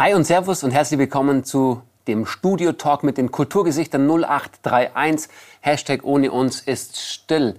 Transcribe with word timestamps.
Hi 0.00 0.14
und 0.14 0.22
Servus 0.22 0.62
und 0.62 0.70
herzlich 0.70 1.00
willkommen 1.00 1.42
zu 1.42 1.82
dem 2.06 2.24
Studio 2.24 2.70
Talk 2.70 3.02
mit 3.02 3.18
den 3.18 3.32
Kulturgesichtern 3.32 4.08
0831. 4.08 5.28
Hashtag 5.60 6.04
ohne 6.04 6.30
uns 6.30 6.60
ist 6.60 7.00
still. 7.00 7.56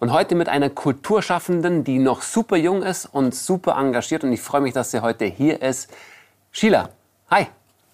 Und 0.00 0.10
heute 0.10 0.34
mit 0.34 0.48
einer 0.48 0.70
Kulturschaffenden, 0.70 1.84
die 1.84 1.98
noch 1.98 2.22
super 2.22 2.56
jung 2.56 2.82
ist 2.82 3.04
und 3.04 3.34
super 3.34 3.76
engagiert. 3.76 4.24
Und 4.24 4.32
ich 4.32 4.40
freue 4.40 4.62
mich, 4.62 4.72
dass 4.72 4.90
sie 4.90 5.02
heute 5.02 5.26
hier 5.26 5.60
ist. 5.60 5.90
Sheila, 6.50 6.88
hi. 7.30 7.48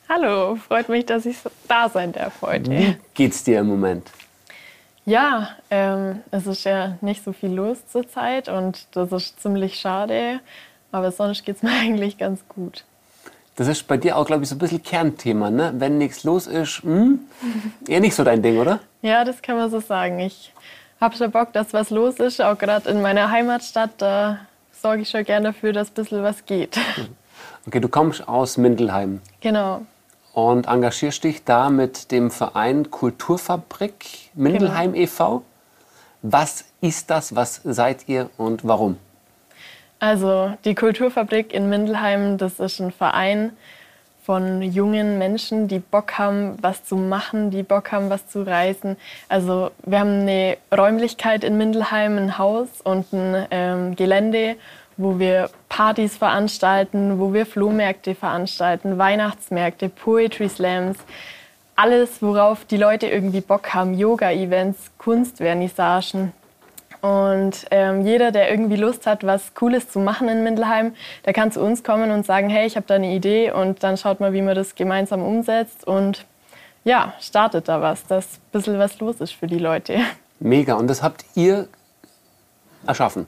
Hallo, 0.08 0.54
freut 0.54 0.88
mich, 0.88 1.04
dass 1.04 1.26
ich 1.26 1.36
da 1.66 1.88
sein 1.88 2.12
darf 2.12 2.40
heute. 2.40 2.70
Wie 2.70 2.96
geht's 3.14 3.42
dir 3.42 3.58
im 3.58 3.66
Moment? 3.66 4.12
Ja, 5.06 5.56
ähm, 5.72 6.20
es 6.30 6.46
ist 6.46 6.62
ja 6.62 6.98
nicht 7.00 7.24
so 7.24 7.32
viel 7.32 7.50
los 7.50 7.78
zurzeit 7.88 8.48
und 8.48 8.86
das 8.92 9.10
ist 9.10 9.42
ziemlich 9.42 9.80
schade. 9.80 10.38
Aber 10.92 11.10
sonst 11.10 11.44
geht 11.44 11.56
es 11.56 11.62
mir 11.64 11.72
eigentlich 11.72 12.16
ganz 12.16 12.46
gut. 12.48 12.84
Das 13.58 13.66
ist 13.66 13.88
bei 13.88 13.96
dir 13.96 14.16
auch, 14.16 14.24
glaube 14.24 14.44
ich, 14.44 14.48
so 14.48 14.54
ein 14.54 14.58
bisschen 14.58 14.84
Kernthema, 14.84 15.50
ne? 15.50 15.72
Wenn 15.78 15.98
nichts 15.98 16.22
los 16.22 16.46
ist, 16.46 16.84
hm? 16.84 17.18
eher 17.88 17.98
nicht 17.98 18.14
so 18.14 18.22
dein 18.22 18.40
Ding, 18.40 18.56
oder? 18.56 18.78
Ja, 19.02 19.24
das 19.24 19.42
kann 19.42 19.56
man 19.56 19.68
so 19.68 19.80
sagen. 19.80 20.20
Ich 20.20 20.52
habe 21.00 21.16
schon 21.16 21.32
Bock, 21.32 21.52
dass 21.52 21.72
was 21.72 21.90
los 21.90 22.20
ist. 22.20 22.40
Auch 22.40 22.56
gerade 22.56 22.88
in 22.88 23.02
meiner 23.02 23.32
Heimatstadt, 23.32 23.90
da 23.98 24.38
sorge 24.70 25.02
ich 25.02 25.10
schon 25.10 25.24
gerne 25.24 25.48
dafür, 25.48 25.72
dass 25.72 25.88
ein 25.88 25.94
bisschen 25.94 26.22
was 26.22 26.46
geht. 26.46 26.78
Okay, 27.66 27.80
du 27.80 27.88
kommst 27.88 28.26
aus 28.26 28.56
Mindelheim. 28.56 29.20
Genau. 29.42 29.82
Und 30.32 30.68
engagierst 30.68 31.22
dich 31.22 31.44
da 31.44 31.68
mit 31.68 32.10
dem 32.12 32.30
Verein 32.30 32.90
Kulturfabrik 32.90 34.30
Mindelheim 34.32 34.94
genau. 34.94 35.04
e.V. 35.04 35.42
Was 36.22 36.64
ist 36.80 37.10
das? 37.10 37.34
Was 37.34 37.60
seid 37.64 38.08
ihr 38.08 38.30
und 38.38 38.66
warum? 38.66 38.96
Also 40.00 40.52
die 40.64 40.74
Kulturfabrik 40.74 41.52
in 41.52 41.68
Mindelheim, 41.68 42.38
das 42.38 42.60
ist 42.60 42.80
ein 42.80 42.92
Verein 42.92 43.52
von 44.22 44.60
jungen 44.62 45.18
Menschen, 45.18 45.68
die 45.68 45.78
Bock 45.78 46.18
haben, 46.18 46.58
was 46.60 46.84
zu 46.84 46.96
machen, 46.96 47.50
die 47.50 47.62
Bock 47.62 47.90
haben, 47.92 48.10
was 48.10 48.28
zu 48.28 48.42
reisen. 48.42 48.96
Also 49.28 49.70
wir 49.84 50.00
haben 50.00 50.20
eine 50.20 50.58
Räumlichkeit 50.76 51.42
in 51.42 51.56
Mindelheim, 51.56 52.18
ein 52.18 52.38
Haus 52.38 52.68
und 52.84 53.12
ein 53.12 53.46
ähm, 53.50 53.96
Gelände, 53.96 54.56
wo 54.98 55.18
wir 55.18 55.48
Partys 55.68 56.16
veranstalten, 56.16 57.18
wo 57.18 57.32
wir 57.32 57.46
Flohmärkte 57.46 58.14
veranstalten, 58.14 58.98
Weihnachtsmärkte, 58.98 59.88
Poetry 59.88 60.48
Slams, 60.48 60.98
alles, 61.74 62.20
worauf 62.20 62.64
die 62.64 62.76
Leute 62.76 63.06
irgendwie 63.06 63.40
Bock 63.40 63.72
haben, 63.72 63.94
Yoga-Events, 63.94 64.90
Kunstvernissagen. 64.98 66.32
Und 67.00 67.66
ähm, 67.70 68.04
jeder, 68.04 68.32
der 68.32 68.50
irgendwie 68.50 68.76
Lust 68.76 69.06
hat, 69.06 69.24
was 69.24 69.54
Cooles 69.54 69.88
zu 69.88 70.00
machen 70.00 70.28
in 70.28 70.42
Mindelheim, 70.42 70.94
der 71.24 71.32
kann 71.32 71.52
zu 71.52 71.60
uns 71.60 71.84
kommen 71.84 72.10
und 72.10 72.26
sagen, 72.26 72.48
hey, 72.48 72.66
ich 72.66 72.76
habe 72.76 72.86
da 72.86 72.94
eine 72.94 73.14
Idee 73.14 73.52
und 73.52 73.82
dann 73.82 73.96
schaut 73.96 74.20
mal, 74.20 74.32
wie 74.32 74.42
man 74.42 74.54
das 74.54 74.74
gemeinsam 74.74 75.22
umsetzt 75.22 75.86
und 75.86 76.26
ja, 76.84 77.14
startet 77.20 77.68
da 77.68 77.80
was, 77.80 78.04
dass 78.06 78.24
ein 78.24 78.50
bisschen 78.52 78.78
was 78.78 78.98
los 78.98 79.20
ist 79.20 79.32
für 79.32 79.46
die 79.46 79.58
Leute. 79.58 80.00
Mega, 80.40 80.74
und 80.74 80.88
das 80.88 81.02
habt 81.02 81.24
ihr 81.34 81.68
erschaffen? 82.86 83.26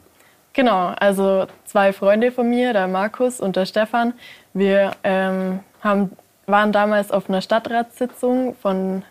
Genau, 0.53 0.93
also 0.99 1.47
zwei 1.65 1.93
Freunde 1.93 2.33
von 2.33 2.49
mir, 2.49 2.73
der 2.73 2.89
Markus 2.89 3.41
und 3.41 3.57
der 3.57 3.67
Stefan, 3.67 4.15
wir 4.53 4.93
ähm, 5.05 5.61
haben, 5.81 6.17
waren 6.47 6.73
damals 6.73 7.13
auf 7.13 7.29
einer 7.29 7.41
Stadtratssitzung 7.41 8.57
von 8.57 9.03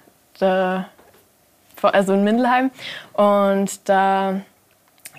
der 0.41 0.89
also 1.83 2.13
in 2.13 2.23
Mindelheim. 2.23 2.71
Und 3.13 3.87
da 3.89 4.41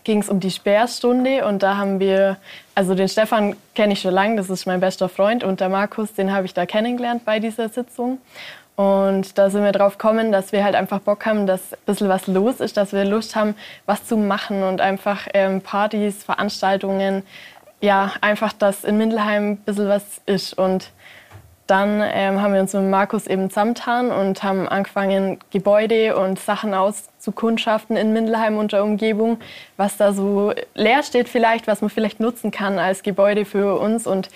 ging 0.05 0.21
es 0.21 0.29
um 0.29 0.41
die 0.41 0.51
Sperrstunde 0.51 1.45
und 1.47 1.63
da 1.63 1.77
haben 1.77 2.01
wir, 2.01 2.39
also 2.75 2.95
den 2.95 3.09
Stefan 3.09 3.57
kenne 3.75 3.93
ich 3.93 4.01
schon 4.01 4.15
lange, 4.15 4.37
das 4.37 4.49
ist 4.49 4.67
mein 4.67 4.81
bester 4.81 5.09
Freund 5.09 5.45
und 5.45 5.61
der 5.61 5.69
Markus, 5.69 6.15
den 6.15 6.33
habe 6.33 6.47
ich 6.47 6.55
da 6.55 6.65
kennengelernt 6.67 7.25
bei 7.25 7.39
dieser 7.39 7.69
Sitzung. 7.69 8.19
Und 8.77 9.37
da 9.37 9.51
sind 9.51 9.63
wir 9.63 9.73
drauf 9.73 9.99
gekommen, 9.99 10.33
dass 10.33 10.53
wir 10.53 10.65
halt 10.65 10.75
einfach 10.75 11.01
Bock 11.01 11.27
haben, 11.27 11.47
dass 11.47 11.75
ein 11.75 11.79
bisschen 11.85 12.09
was 12.09 12.27
los 12.27 12.61
ist, 12.61 12.79
dass 12.79 12.95
wir 12.95 13.05
Lust 13.05 13.37
haben, 13.37 13.55
was 13.85 14.07
zu 14.07 14.17
machen 14.17 14.63
und 14.63 14.81
einfach 14.81 15.29
ähm, 15.35 15.61
Partys, 15.61 16.25
Veranstaltungen, 16.25 17.23
ja, 17.83 18.13
einfach, 18.23 18.55
dass 18.55 18.85
in 18.85 18.97
Mindelheim 18.97 19.51
ein 19.51 19.57
bisschen 19.59 19.89
was 19.89 20.23
ist. 20.25 20.55
Und 20.55 20.93
dann 21.71 22.03
ähm, 22.03 22.43
haben 22.43 22.53
wir 22.53 22.61
uns 22.61 22.73
mit 22.73 22.83
Markus 22.91 23.29
eben 23.29 23.49
zusammengetan 23.49 24.11
und 24.11 24.43
haben 24.43 24.69
angefangen, 24.69 25.39
Gebäude 25.51 26.17
und 26.17 26.41
Sachen 26.41 26.75
auszukundschaften 26.75 27.97
in 27.97 28.13
Mindelheim 28.13 28.59
und 28.59 28.73
der 28.73 28.83
Umgebung, 28.83 29.39
was 29.77 29.97
da 29.97 30.13
so 30.13 30.53
leer 30.75 31.05
steht 31.05 31.29
vielleicht, 31.29 31.69
was 31.69 31.81
man 31.81 31.89
vielleicht 31.89 32.19
nutzen 32.19 32.51
kann 32.51 32.81
als 32.81 33.05
Gebäude 33.05 33.45
für 33.45 33.79
uns. 33.79 34.09
Und 34.09 34.31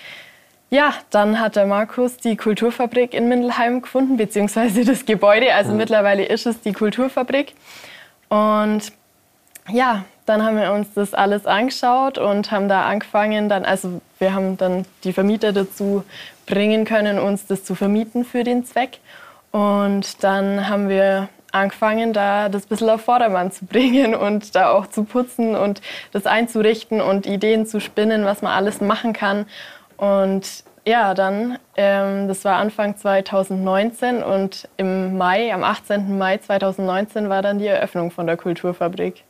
ja, 0.69 0.93
dann 1.09 1.39
hat 1.41 1.57
der 1.57 1.65
Markus 1.65 2.15
die 2.17 2.37
Kulturfabrik 2.37 3.13
in 3.13 3.27
Mindelheim 3.27 3.81
gefunden, 3.81 4.15
beziehungsweise 4.15 4.85
das 4.85 5.05
Gebäude. 5.05 5.53
Also 5.53 5.71
mhm. 5.71 5.77
mittlerweile 5.77 6.23
ist 6.23 6.45
es 6.45 6.61
die 6.61 6.71
Kulturfabrik. 6.71 7.53
Und 8.29 8.93
ja, 9.69 10.05
dann 10.25 10.43
haben 10.43 10.57
wir 10.57 10.71
uns 10.71 10.93
das 10.93 11.13
alles 11.13 11.45
angeschaut 11.45 12.17
und 12.17 12.49
haben 12.51 12.67
da 12.67 12.85
angefangen, 12.85 13.49
dann, 13.49 13.65
also 13.65 14.01
wir 14.19 14.33
haben 14.33 14.57
dann 14.57 14.85
die 15.03 15.13
Vermieter 15.13 15.53
dazu 15.53 16.03
bringen 16.45 16.85
können, 16.85 17.19
uns 17.19 17.47
das 17.47 17.63
zu 17.63 17.75
vermieten 17.75 18.25
für 18.25 18.43
den 18.43 18.65
Zweck. 18.65 18.99
Und 19.51 20.23
dann 20.23 20.67
haben 20.67 20.89
wir 20.89 21.29
angefangen, 21.51 22.13
da 22.13 22.49
das 22.49 22.65
ein 22.65 22.69
bisschen 22.69 22.89
auf 22.89 23.01
Vordermann 23.01 23.51
zu 23.51 23.65
bringen 23.65 24.13
und 24.15 24.55
da 24.55 24.71
auch 24.71 24.87
zu 24.87 25.03
putzen 25.03 25.55
und 25.55 25.81
das 26.11 26.25
einzurichten 26.25 27.01
und 27.01 27.25
Ideen 27.25 27.65
zu 27.65 27.79
spinnen, 27.79 28.25
was 28.25 28.41
man 28.41 28.51
alles 28.51 28.81
machen 28.81 29.13
kann. 29.13 29.45
Und 29.97 30.63
ja, 30.85 31.15
dann, 31.15 31.57
ähm, 31.77 32.27
das 32.27 32.45
war 32.45 32.57
Anfang 32.57 32.95
2019 32.95 34.21
und 34.21 34.67
im 34.77 35.17
Mai, 35.17 35.51
am 35.53 35.63
18. 35.63 36.17
Mai 36.17 36.37
2019 36.37 37.29
war 37.29 37.41
dann 37.41 37.57
die 37.57 37.65
Eröffnung 37.65 38.11
von 38.11 38.27
der 38.27 38.37
Kulturfabrik. 38.37 39.23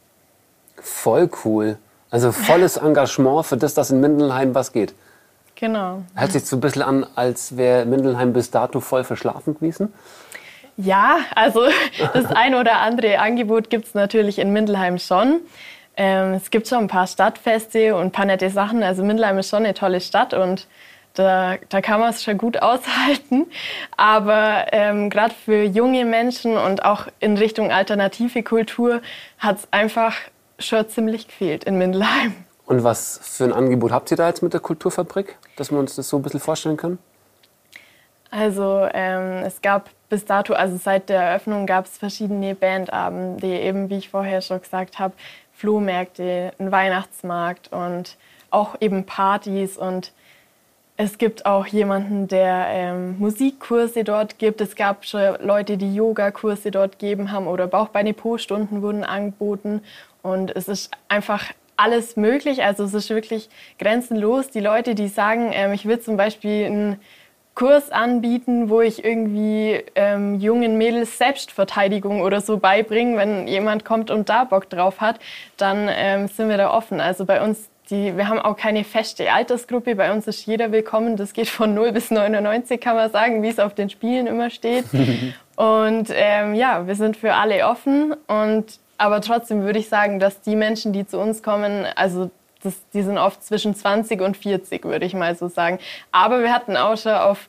Voll 0.81 1.29
cool. 1.45 1.77
Also 2.09 2.31
volles 2.31 2.77
Engagement 2.77 3.45
für 3.45 3.55
das, 3.55 3.73
dass 3.73 3.89
in 3.89 4.01
Mindelheim 4.01 4.53
was 4.53 4.73
geht. 4.73 4.93
Genau. 5.55 6.03
Hört 6.15 6.31
sich 6.33 6.45
so 6.45 6.57
ein 6.57 6.61
bisschen 6.61 6.81
an, 6.81 7.05
als 7.15 7.55
wäre 7.55 7.85
Mindelheim 7.85 8.33
bis 8.33 8.51
dato 8.51 8.81
voll 8.81 9.03
verschlafen 9.03 9.55
gewesen? 9.55 9.93
Ja, 10.77 11.19
also 11.33 11.61
das 12.13 12.25
ein 12.25 12.55
oder 12.55 12.79
andere 12.79 13.19
Angebot 13.19 13.69
gibt 13.69 13.87
es 13.87 13.93
natürlich 13.93 14.39
in 14.39 14.51
Mindelheim 14.51 14.97
schon. 14.97 15.39
Ähm, 15.97 16.33
es 16.33 16.51
gibt 16.51 16.67
schon 16.67 16.79
ein 16.79 16.87
paar 16.87 17.07
Stadtfeste 17.07 17.95
und 17.95 18.03
ein 18.03 18.11
paar 18.11 18.25
nette 18.25 18.49
Sachen. 18.49 18.83
Also 18.83 19.03
Mindelheim 19.03 19.37
ist 19.37 19.49
schon 19.49 19.63
eine 19.63 19.73
tolle 19.73 20.01
Stadt 20.01 20.33
und 20.33 20.67
da, 21.13 21.55
da 21.69 21.79
kann 21.79 22.01
man 22.01 22.09
es 22.09 22.23
schon 22.23 22.37
gut 22.37 22.61
aushalten. 22.61 23.47
Aber 23.95 24.67
ähm, 24.73 25.09
gerade 25.09 25.33
für 25.33 25.63
junge 25.63 26.03
Menschen 26.03 26.57
und 26.57 26.83
auch 26.83 27.07
in 27.19 27.37
Richtung 27.37 27.71
alternative 27.71 28.43
Kultur 28.43 29.01
hat 29.39 29.59
es 29.59 29.67
einfach 29.71 30.15
schon 30.59 30.87
ziemlich 30.89 31.27
gefehlt 31.27 31.63
in 31.63 31.77
Mindelheim. 31.77 32.44
Und 32.65 32.83
was 32.83 33.19
für 33.21 33.43
ein 33.43 33.53
Angebot 33.53 33.91
habt 33.91 34.09
ihr 34.11 34.17
da 34.17 34.27
jetzt 34.27 34.41
mit 34.41 34.53
der 34.53 34.59
Kulturfabrik, 34.59 35.37
dass 35.55 35.71
wir 35.71 35.77
uns 35.77 35.95
das 35.95 36.09
so 36.09 36.17
ein 36.17 36.23
bisschen 36.23 36.39
vorstellen 36.39 36.77
können? 36.77 36.99
Also 38.31 38.87
ähm, 38.93 39.43
es 39.45 39.61
gab 39.61 39.89
bis 40.09 40.25
dato, 40.25 40.53
also 40.53 40.77
seit 40.77 41.09
der 41.09 41.21
Eröffnung 41.21 41.65
gab 41.65 41.85
es 41.85 41.97
verschiedene 41.97 42.55
Bandabende, 42.55 43.47
eben 43.47 43.89
wie 43.89 43.97
ich 43.97 44.09
vorher 44.09 44.41
schon 44.41 44.61
gesagt 44.61 44.99
habe, 44.99 45.13
Flohmärkte, 45.53 46.51
einen 46.59 46.71
Weihnachtsmarkt 46.71 47.71
und 47.71 48.17
auch 48.49 48.75
eben 48.81 49.05
Partys 49.05 49.77
und 49.77 50.11
es 50.97 51.17
gibt 51.17 51.45
auch 51.45 51.67
jemanden, 51.67 52.29
der 52.29 52.67
ähm, 52.69 53.19
Musikkurse 53.19 54.05
dort 54.05 54.39
gibt. 54.39 54.61
Es 54.61 54.77
gab 54.77 55.03
schon 55.03 55.35
Leute, 55.41 55.75
die 55.75 55.93
Yogakurse 55.93 56.71
dort 56.71 56.99
gegeben 56.99 57.33
haben 57.33 57.47
oder 57.47 57.67
Bauchbeine-Po-Stunden 57.67 58.81
wurden 58.81 59.03
angeboten. 59.03 59.81
Und 60.21 60.55
es 60.55 60.69
ist 60.69 60.91
einfach 61.09 61.51
alles 61.77 62.15
möglich. 62.15 62.63
Also 62.63 62.83
es 62.83 62.93
ist 62.93 63.09
wirklich 63.09 63.49
grenzenlos. 63.79 64.49
Die 64.49 64.59
Leute, 64.59 64.95
die 64.95 65.07
sagen, 65.07 65.51
ähm, 65.53 65.73
ich 65.73 65.85
will 65.85 65.99
zum 65.99 66.17
Beispiel 66.17 66.65
einen 66.65 66.99
Kurs 67.55 67.89
anbieten, 67.89 68.69
wo 68.69 68.81
ich 68.81 69.03
irgendwie 69.05 69.81
ähm, 69.95 70.39
jungen 70.39 70.77
Mädels 70.77 71.17
Selbstverteidigung 71.17 72.21
oder 72.21 72.41
so 72.41 72.57
beibringe, 72.57 73.17
wenn 73.17 73.47
jemand 73.47 73.85
kommt 73.85 74.11
und 74.11 74.27
da 74.27 74.43
Bock 74.43 74.69
drauf 74.69 74.99
hat, 74.99 75.19
dann 75.55 75.89
ähm, 75.89 76.27
sind 76.27 76.49
wir 76.49 76.57
da 76.57 76.71
offen. 76.71 76.99
Also 76.99 77.25
bei 77.25 77.41
uns, 77.41 77.69
die, 77.89 78.17
wir 78.17 78.27
haben 78.27 78.39
auch 78.39 78.57
keine 78.57 78.83
feste 78.83 79.31
Altersgruppe. 79.31 79.95
Bei 79.95 80.11
uns 80.11 80.27
ist 80.27 80.45
jeder 80.45 80.73
willkommen. 80.73 81.15
Das 81.15 81.31
geht 81.31 81.47
von 81.47 81.73
0 81.73 81.93
bis 81.93 82.11
99, 82.11 82.79
kann 82.81 82.97
man 82.97 83.09
sagen, 83.09 83.41
wie 83.41 83.47
es 83.47 83.59
auf 83.59 83.73
den 83.73 83.89
Spielen 83.89 84.27
immer 84.27 84.49
steht. 84.49 84.85
und 85.55 86.09
ähm, 86.13 86.55
ja, 86.55 86.85
wir 86.87 86.95
sind 86.95 87.15
für 87.15 87.35
alle 87.35 87.65
offen 87.67 88.13
und 88.27 88.79
aber 88.97 89.21
trotzdem 89.21 89.63
würde 89.63 89.79
ich 89.79 89.89
sagen, 89.89 90.19
dass 90.19 90.41
die 90.41 90.55
Menschen, 90.55 90.93
die 90.93 91.05
zu 91.05 91.19
uns 91.19 91.43
kommen, 91.43 91.85
also 91.95 92.31
das, 92.63 92.75
die 92.93 93.03
sind 93.03 93.17
oft 93.17 93.43
zwischen 93.43 93.75
20 93.75 94.21
und 94.21 94.37
40, 94.37 94.85
würde 94.85 95.05
ich 95.05 95.13
mal 95.13 95.35
so 95.35 95.47
sagen. 95.47 95.79
Aber 96.11 96.41
wir 96.41 96.53
hatten 96.53 96.77
auch 96.77 96.97
schon 96.97 97.13
auf 97.13 97.47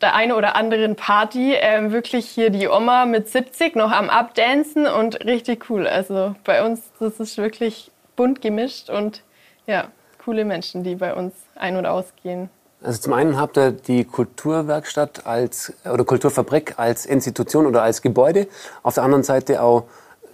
der 0.00 0.14
einen 0.14 0.32
oder 0.32 0.56
anderen 0.56 0.96
Party 0.96 1.54
äh, 1.54 1.90
wirklich 1.92 2.28
hier 2.28 2.50
die 2.50 2.68
Oma 2.68 3.04
mit 3.06 3.28
70 3.28 3.76
noch 3.76 3.90
am 3.90 4.08
Abdancen 4.08 4.86
und 4.86 5.24
richtig 5.24 5.68
cool. 5.70 5.86
Also 5.86 6.34
bei 6.44 6.64
uns, 6.64 6.80
das 6.98 7.20
ist 7.20 7.36
wirklich 7.38 7.90
bunt 8.16 8.40
gemischt 8.40 8.90
und 8.90 9.22
ja, 9.66 9.88
coole 10.24 10.44
Menschen, 10.44 10.84
die 10.84 10.94
bei 10.94 11.14
uns 11.14 11.34
ein- 11.54 11.76
und 11.76 11.86
ausgehen. 11.86 12.50
Also 12.82 13.02
zum 13.02 13.12
einen 13.12 13.38
habt 13.38 13.58
ihr 13.58 13.72
die 13.72 14.04
Kulturwerkstatt 14.04 15.26
als 15.26 15.74
oder 15.84 16.04
Kulturfabrik 16.04 16.78
als 16.78 17.04
Institution 17.04 17.66
oder 17.66 17.82
als 17.82 18.00
Gebäude. 18.00 18.48
Auf 18.82 18.94
der 18.94 19.04
anderen 19.04 19.22
Seite 19.22 19.62
auch 19.62 19.84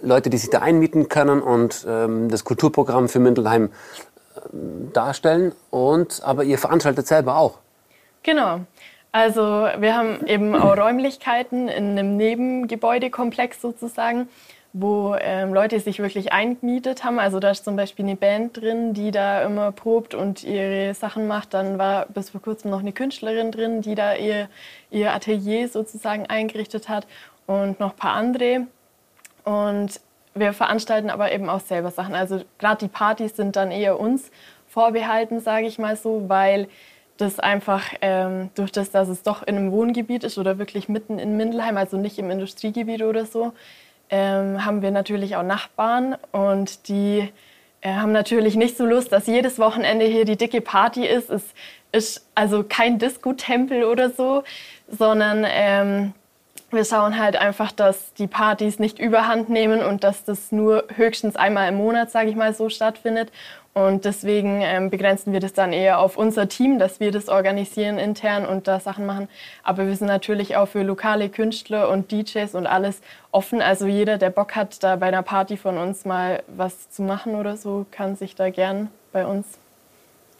Leute, 0.01 0.29
die 0.29 0.37
sich 0.37 0.49
da 0.49 0.59
einmieten 0.59 1.09
können 1.09 1.41
und 1.41 1.85
ähm, 1.87 2.29
das 2.29 2.43
Kulturprogramm 2.43 3.09
für 3.09 3.19
Mindelheim 3.19 3.71
ähm, 4.53 4.91
darstellen. 4.93 5.53
Und 5.69 6.21
aber 6.23 6.43
ihr 6.43 6.57
veranstaltet 6.57 7.07
selber 7.07 7.37
auch. 7.37 7.59
Genau. 8.23 8.61
Also 9.11 9.41
wir 9.41 9.95
haben 9.95 10.25
eben 10.27 10.55
auch 10.55 10.77
Räumlichkeiten 10.77 11.69
in 11.69 11.91
einem 11.91 12.17
Nebengebäudekomplex 12.17 13.61
sozusagen 13.61 14.27
wo 14.79 15.15
ähm, 15.19 15.53
Leute 15.53 15.79
sich 15.79 15.99
wirklich 15.99 16.33
eingemietet 16.33 17.03
haben. 17.03 17.19
Also 17.19 17.39
da 17.39 17.51
ist 17.51 17.65
zum 17.65 17.75
Beispiel 17.75 18.05
eine 18.05 18.15
Band 18.15 18.57
drin, 18.57 18.93
die 18.93 19.11
da 19.11 19.41
immer 19.41 19.71
probt 19.71 20.13
und 20.13 20.43
ihre 20.43 20.93
Sachen 20.93 21.27
macht. 21.27 21.53
Dann 21.53 21.77
war 21.77 22.05
bis 22.07 22.29
vor 22.29 22.41
kurzem 22.41 22.71
noch 22.71 22.79
eine 22.79 22.91
Künstlerin 22.91 23.51
drin, 23.51 23.81
die 23.81 23.95
da 23.95 24.15
ihr, 24.15 24.49
ihr 24.91 25.13
Atelier 25.13 25.67
sozusagen 25.67 26.27
eingerichtet 26.27 26.89
hat 26.89 27.07
und 27.47 27.79
noch 27.79 27.91
ein 27.91 27.97
paar 27.97 28.13
andere. 28.13 28.67
Und 29.47 30.01
wir 30.35 30.51
veranstalten 30.51 31.09
aber 31.09 31.31
eben 31.31 31.49
auch 31.49 31.61
selber 31.61 31.89
Sachen. 31.89 32.15
Also 32.15 32.41
gerade 32.59 32.85
die 32.85 32.91
Partys 32.91 33.37
sind 33.37 33.55
dann 33.55 33.71
eher 33.71 33.97
uns 33.97 34.29
vorbehalten, 34.67 35.39
sage 35.39 35.67
ich 35.67 35.79
mal 35.79 35.95
so, 35.95 36.27
weil 36.27 36.67
das 37.15 37.39
einfach 37.39 37.93
ähm, 38.01 38.49
durch 38.55 38.73
das, 38.73 38.91
dass 38.91 39.07
es 39.07 39.23
doch 39.23 39.41
in 39.43 39.55
einem 39.55 39.71
Wohngebiet 39.71 40.25
ist 40.25 40.37
oder 40.37 40.59
wirklich 40.59 40.89
mitten 40.89 41.17
in 41.17 41.37
Mindelheim, 41.37 41.77
also 41.77 41.95
nicht 41.95 42.19
im 42.19 42.29
Industriegebiet 42.29 43.03
oder 43.03 43.25
so, 43.25 43.53
ähm, 44.09 44.65
haben 44.65 44.81
wir 44.81 44.91
natürlich 44.91 45.37
auch 45.37 45.43
Nachbarn 45.43 46.17
und 46.33 46.89
die 46.89 47.29
äh, 47.79 47.93
haben 47.93 48.11
natürlich 48.11 48.57
nicht 48.57 48.75
so 48.75 48.85
Lust, 48.85 49.13
dass 49.13 49.27
jedes 49.27 49.59
Wochenende 49.59 50.05
hier 50.05 50.25
die 50.25 50.35
dicke 50.35 50.59
Party 50.59 51.05
ist. 51.05 51.29
Es 51.29 51.53
ist 51.93 52.27
also 52.35 52.65
kein 52.67 52.99
Disco-Tempel 52.99 53.85
oder 53.85 54.09
so, 54.09 54.43
sondern 54.89 55.45
ähm, 55.47 56.13
wir 56.69 56.83
schauen 56.83 57.17
halt 57.17 57.37
einfach, 57.37 57.71
dass 57.71 58.13
die 58.15 58.27
Partys 58.27 58.77
nicht 58.79 58.99
überhand 58.99 59.49
nehmen 59.49 59.81
und 59.81 60.03
dass 60.03 60.25
das 60.25 60.51
nur 60.51 60.83
höchstens 60.95 61.35
einmal 61.35 61.69
im 61.69 61.75
Monat, 61.75 62.11
sage 62.11 62.29
ich 62.29 62.35
mal, 62.35 62.53
so 62.53 62.69
stattfindet. 62.69 63.31
Und 63.73 64.05
deswegen 64.05 64.61
ähm, 64.63 64.89
begrenzen 64.89 65.33
wir 65.33 65.39
das 65.39 65.53
dann 65.53 65.71
eher 65.71 65.99
auf 65.99 66.17
unser 66.17 66.49
Team, 66.49 66.79
dass 66.79 66.99
wir 66.99 67.11
das 67.11 67.29
organisieren 67.29 67.99
intern 67.99 68.45
und 68.45 68.67
da 68.67 68.79
Sachen 68.79 69.05
machen. 69.05 69.29
Aber 69.63 69.85
wir 69.85 69.95
sind 69.95 70.07
natürlich 70.07 70.57
auch 70.57 70.67
für 70.67 70.81
lokale 70.81 71.29
Künstler 71.29 71.89
und 71.89 72.11
DJs 72.11 72.55
und 72.55 72.65
alles 72.65 73.01
offen. 73.31 73.61
Also 73.61 73.85
jeder, 73.85 74.17
der 74.17 74.31
Bock 74.31 74.55
hat, 74.55 74.81
da 74.83 74.95
bei 74.95 75.05
einer 75.05 75.21
Party 75.21 75.57
von 75.57 75.77
uns 75.77 76.05
mal 76.05 76.41
was 76.47 76.89
zu 76.89 77.03
machen 77.03 77.35
oder 77.35 77.55
so, 77.55 77.85
kann 77.91 78.15
sich 78.15 78.33
da 78.33 78.49
gern 78.49 78.89
bei 79.13 79.27
uns 79.27 79.45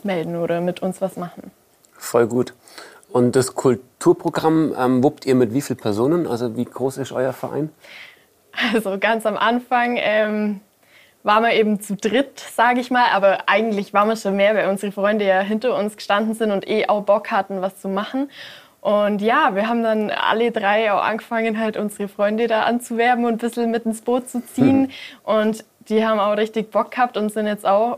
melden 0.03 0.35
oder 0.35 0.59
mit 0.59 0.81
uns 0.81 0.99
was 0.99 1.15
machen. 1.15 1.51
Voll 1.93 2.25
gut. 2.25 2.53
Und 3.17 3.35
das 3.35 3.55
Kulturprogramm 3.55 4.75
ähm, 4.77 5.03
wuppt 5.03 5.25
ihr 5.25 5.33
mit 5.33 5.51
wie 5.51 5.61
vielen 5.61 5.79
Personen? 5.79 6.27
Also 6.27 6.55
wie 6.55 6.65
groß 6.65 6.99
ist 6.99 7.11
euer 7.11 7.33
Verein? 7.33 7.71
Also 8.71 8.99
ganz 8.99 9.25
am 9.25 9.37
Anfang 9.37 9.97
ähm, 9.97 10.61
waren 11.23 11.41
wir 11.41 11.53
eben 11.53 11.81
zu 11.81 11.95
dritt, 11.95 12.39
sage 12.39 12.79
ich 12.79 12.91
mal. 12.91 13.05
Aber 13.11 13.49
eigentlich 13.49 13.91
waren 13.91 14.07
wir 14.07 14.17
schon 14.17 14.35
mehr, 14.35 14.53
weil 14.53 14.69
unsere 14.69 14.91
Freunde 14.91 15.25
ja 15.25 15.39
hinter 15.39 15.75
uns 15.75 15.95
gestanden 15.95 16.35
sind 16.35 16.51
und 16.51 16.69
eh 16.69 16.87
auch 16.89 17.01
Bock 17.01 17.31
hatten, 17.31 17.59
was 17.59 17.81
zu 17.81 17.87
machen. 17.87 18.29
Und 18.81 19.23
ja, 19.23 19.55
wir 19.55 19.67
haben 19.67 19.81
dann 19.81 20.11
alle 20.11 20.51
drei 20.51 20.93
auch 20.93 21.03
angefangen, 21.03 21.59
halt 21.59 21.75
unsere 21.75 22.09
Freunde 22.09 22.45
da 22.45 22.65
anzuwerben 22.65 23.25
und 23.25 23.31
ein 23.31 23.37
bisschen 23.39 23.71
mit 23.71 23.87
ins 23.87 24.01
Boot 24.01 24.29
zu 24.29 24.45
ziehen. 24.45 24.81
Mhm. 24.81 24.91
Und 25.23 25.65
die 25.89 26.05
haben 26.05 26.19
auch 26.19 26.37
richtig 26.37 26.69
Bock 26.69 26.91
gehabt 26.91 27.17
und 27.17 27.31
sind 27.31 27.47
jetzt 27.47 27.65
auch 27.65 27.97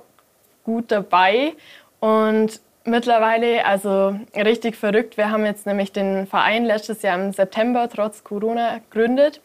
gut 0.63 0.85
dabei. 0.93 1.55
Und 1.99 2.61
mittlerweile, 2.89 3.65
also 3.65 4.19
richtig 4.35 4.75
verrückt, 4.75 5.17
wir 5.17 5.31
haben 5.31 5.45
jetzt 5.45 5.65
nämlich 5.65 5.91
den 5.91 6.27
Verein 6.27 6.65
letztes 6.65 7.01
Jahr 7.01 7.19
im 7.19 7.31
September 7.31 7.87
trotz 7.89 8.23
Corona 8.23 8.79
gegründet. 8.79 9.41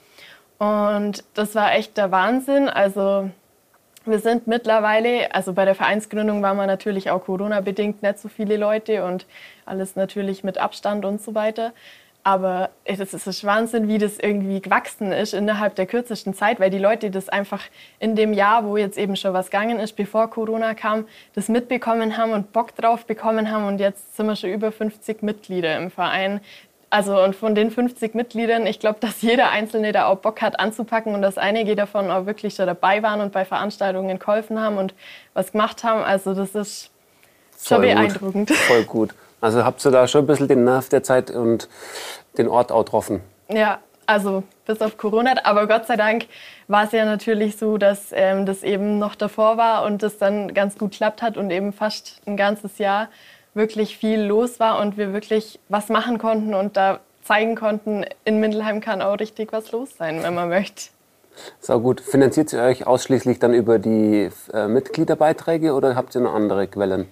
Und 0.59 1.25
das 1.35 1.55
war 1.55 1.75
echt 1.75 1.97
der 1.97 2.11
Wahnsinn. 2.11 2.69
Also 2.69 3.31
wir 4.07 4.19
sind 4.19 4.47
mittlerweile, 4.47 5.35
also 5.35 5.53
bei 5.53 5.65
der 5.65 5.75
Vereinsgründung 5.75 6.43
waren 6.43 6.57
wir 6.57 6.67
natürlich 6.67 7.11
auch 7.11 7.25
Corona-bedingt 7.25 8.03
nicht 8.03 8.19
so 8.19 8.29
viele 8.29 8.57
Leute 8.57 9.05
und 9.05 9.27
alles 9.65 9.97
natürlich 9.97 10.45
mit 10.45 10.59
Abstand 10.59 11.05
und 11.05 11.23
so 11.23 11.35
weiter. 11.35 11.73
Aber 12.27 12.71
es 12.85 13.01
ist 13.01 13.45
Wahnsinn, 13.45 13.87
wie 13.87 13.99
das 13.99 14.19
irgendwie 14.19 14.61
gewachsen 14.61 15.13
ist 15.13 15.35
innerhalb 15.35 15.75
der 15.75 15.85
kürzesten 15.85 16.33
Zeit, 16.33 16.59
weil 16.59 16.71
die 16.71 16.79
Leute 16.79 17.11
das 17.11 17.29
einfach 17.29 17.61
in 17.99 18.17
dem 18.17 18.33
Jahr, 18.33 18.65
wo 18.65 18.79
jetzt 18.79 18.97
eben 18.97 19.15
schon 19.15 19.35
was 19.35 19.51
gegangen 19.51 19.79
ist, 19.79 19.95
bevor 19.95 20.31
Corona 20.31 20.73
kam, 20.73 21.07
das 21.35 21.49
mitbekommen 21.49 22.17
haben 22.17 22.33
und 22.33 22.53
Bock 22.53 22.75
drauf 22.75 23.05
bekommen 23.05 23.51
haben. 23.51 23.67
Und 23.67 23.79
jetzt 23.79 24.17
sind 24.17 24.27
wir 24.27 24.37
schon 24.37 24.51
über 24.51 24.73
50 24.73 25.23
Mitglieder 25.23 25.77
im 25.77 25.91
Verein, 25.91 26.41
also 26.95 27.21
und 27.21 27.35
von 27.35 27.57
den 27.57 27.73
50 27.73 28.15
Mitgliedern, 28.15 28.69
ich 28.69 28.79
glaube, 28.79 29.01
dass 29.01 29.21
jeder 29.21 29.51
Einzelne 29.51 29.91
da 29.91 30.07
auch 30.07 30.19
Bock 30.19 30.41
hat 30.41 30.61
anzupacken 30.61 31.13
und 31.13 31.23
dass 31.23 31.39
einige 31.39 31.75
davon 31.75 32.09
auch 32.09 32.27
wirklich 32.27 32.55
da 32.55 32.67
dabei 32.67 33.03
waren 33.03 33.21
und 33.21 33.33
bei 33.33 33.45
Veranstaltungen 33.45 34.21
geholfen 34.21 34.61
haben 34.61 34.79
und 34.79 34.95
was 35.33 35.51
gemacht 35.51 35.83
haben. 35.83 36.05
Also 36.05 36.35
das 36.35 36.55
ist 36.55 36.91
schon 37.61 37.79
Voll 37.79 37.87
beeindruckend. 37.87 38.49
Gut. 38.49 38.57
Voll 38.57 38.85
gut. 38.85 39.15
Also 39.41 39.65
habt 39.65 39.85
ihr 39.85 39.91
da 39.91 40.07
schon 40.07 40.25
ein 40.25 40.27
bisschen 40.27 40.49
den 40.49 40.65
Nerv 40.65 40.89
der 40.89 41.03
Zeit 41.03 41.31
und 41.31 41.69
den 42.39 42.49
Ort 42.49 42.73
auch 42.73 42.85
getroffen? 42.85 43.21
Ja, 43.49 43.79
also 44.07 44.43
bis 44.67 44.81
auf 44.81 44.97
Corona. 44.97 45.35
Aber 45.45 45.67
Gott 45.67 45.87
sei 45.87 45.97
Dank 45.97 46.27
war 46.69 46.85
es 46.85 46.93
ja 46.93 47.05
natürlich 47.05 47.57
so, 47.57 47.79
dass 47.79 48.13
ähm, 48.13 48.47
das 48.47 48.63
eben 48.63 48.99
noch 48.99 49.15
davor 49.15 49.57
war 49.57 49.85
und 49.85 50.03
das 50.03 50.19
dann 50.19 50.55
ganz 50.55 50.79
gut 50.79 50.93
klappt 50.93 51.23
hat 51.23 51.37
und 51.37 51.51
eben 51.51 51.73
fast 51.73 52.21
ein 52.27 52.37
ganzes 52.37 52.79
Jahr 52.79 53.09
wirklich 53.55 53.97
viel 53.97 54.21
los 54.21 54.59
war 54.61 54.81
und 54.81 54.97
wir 54.97 55.13
wirklich 55.13 55.61
was 55.69 55.89
machen 55.89 56.19
konnten 56.19 56.55
und 56.55 56.77
da 56.77 57.01
zeigen 57.23 57.55
konnten, 57.55 58.05
in 58.25 58.41
Mindelheim 58.41 58.81
kann 58.81 59.01
auch 59.01 59.19
richtig 59.19 59.53
was 59.53 59.73
los 59.73 59.97
sein, 59.97 60.23
wenn 60.23 60.35
man 60.35 60.49
möchte. 60.49 60.91
So 61.61 61.81
gut. 61.81 62.01
Finanziert 62.01 62.53
ihr 62.53 62.63
euch 62.63 62.87
ausschließlich 62.87 63.39
dann 63.39 63.55
über 63.55 63.79
die 63.79 64.29
äh, 64.53 64.69
Mitgliederbeiträge 64.69 65.73
oder 65.73 65.97
habt 65.97 66.15
ihr 66.15 66.21
noch 66.21 66.35
andere 66.35 66.67
Quellen? 66.69 67.09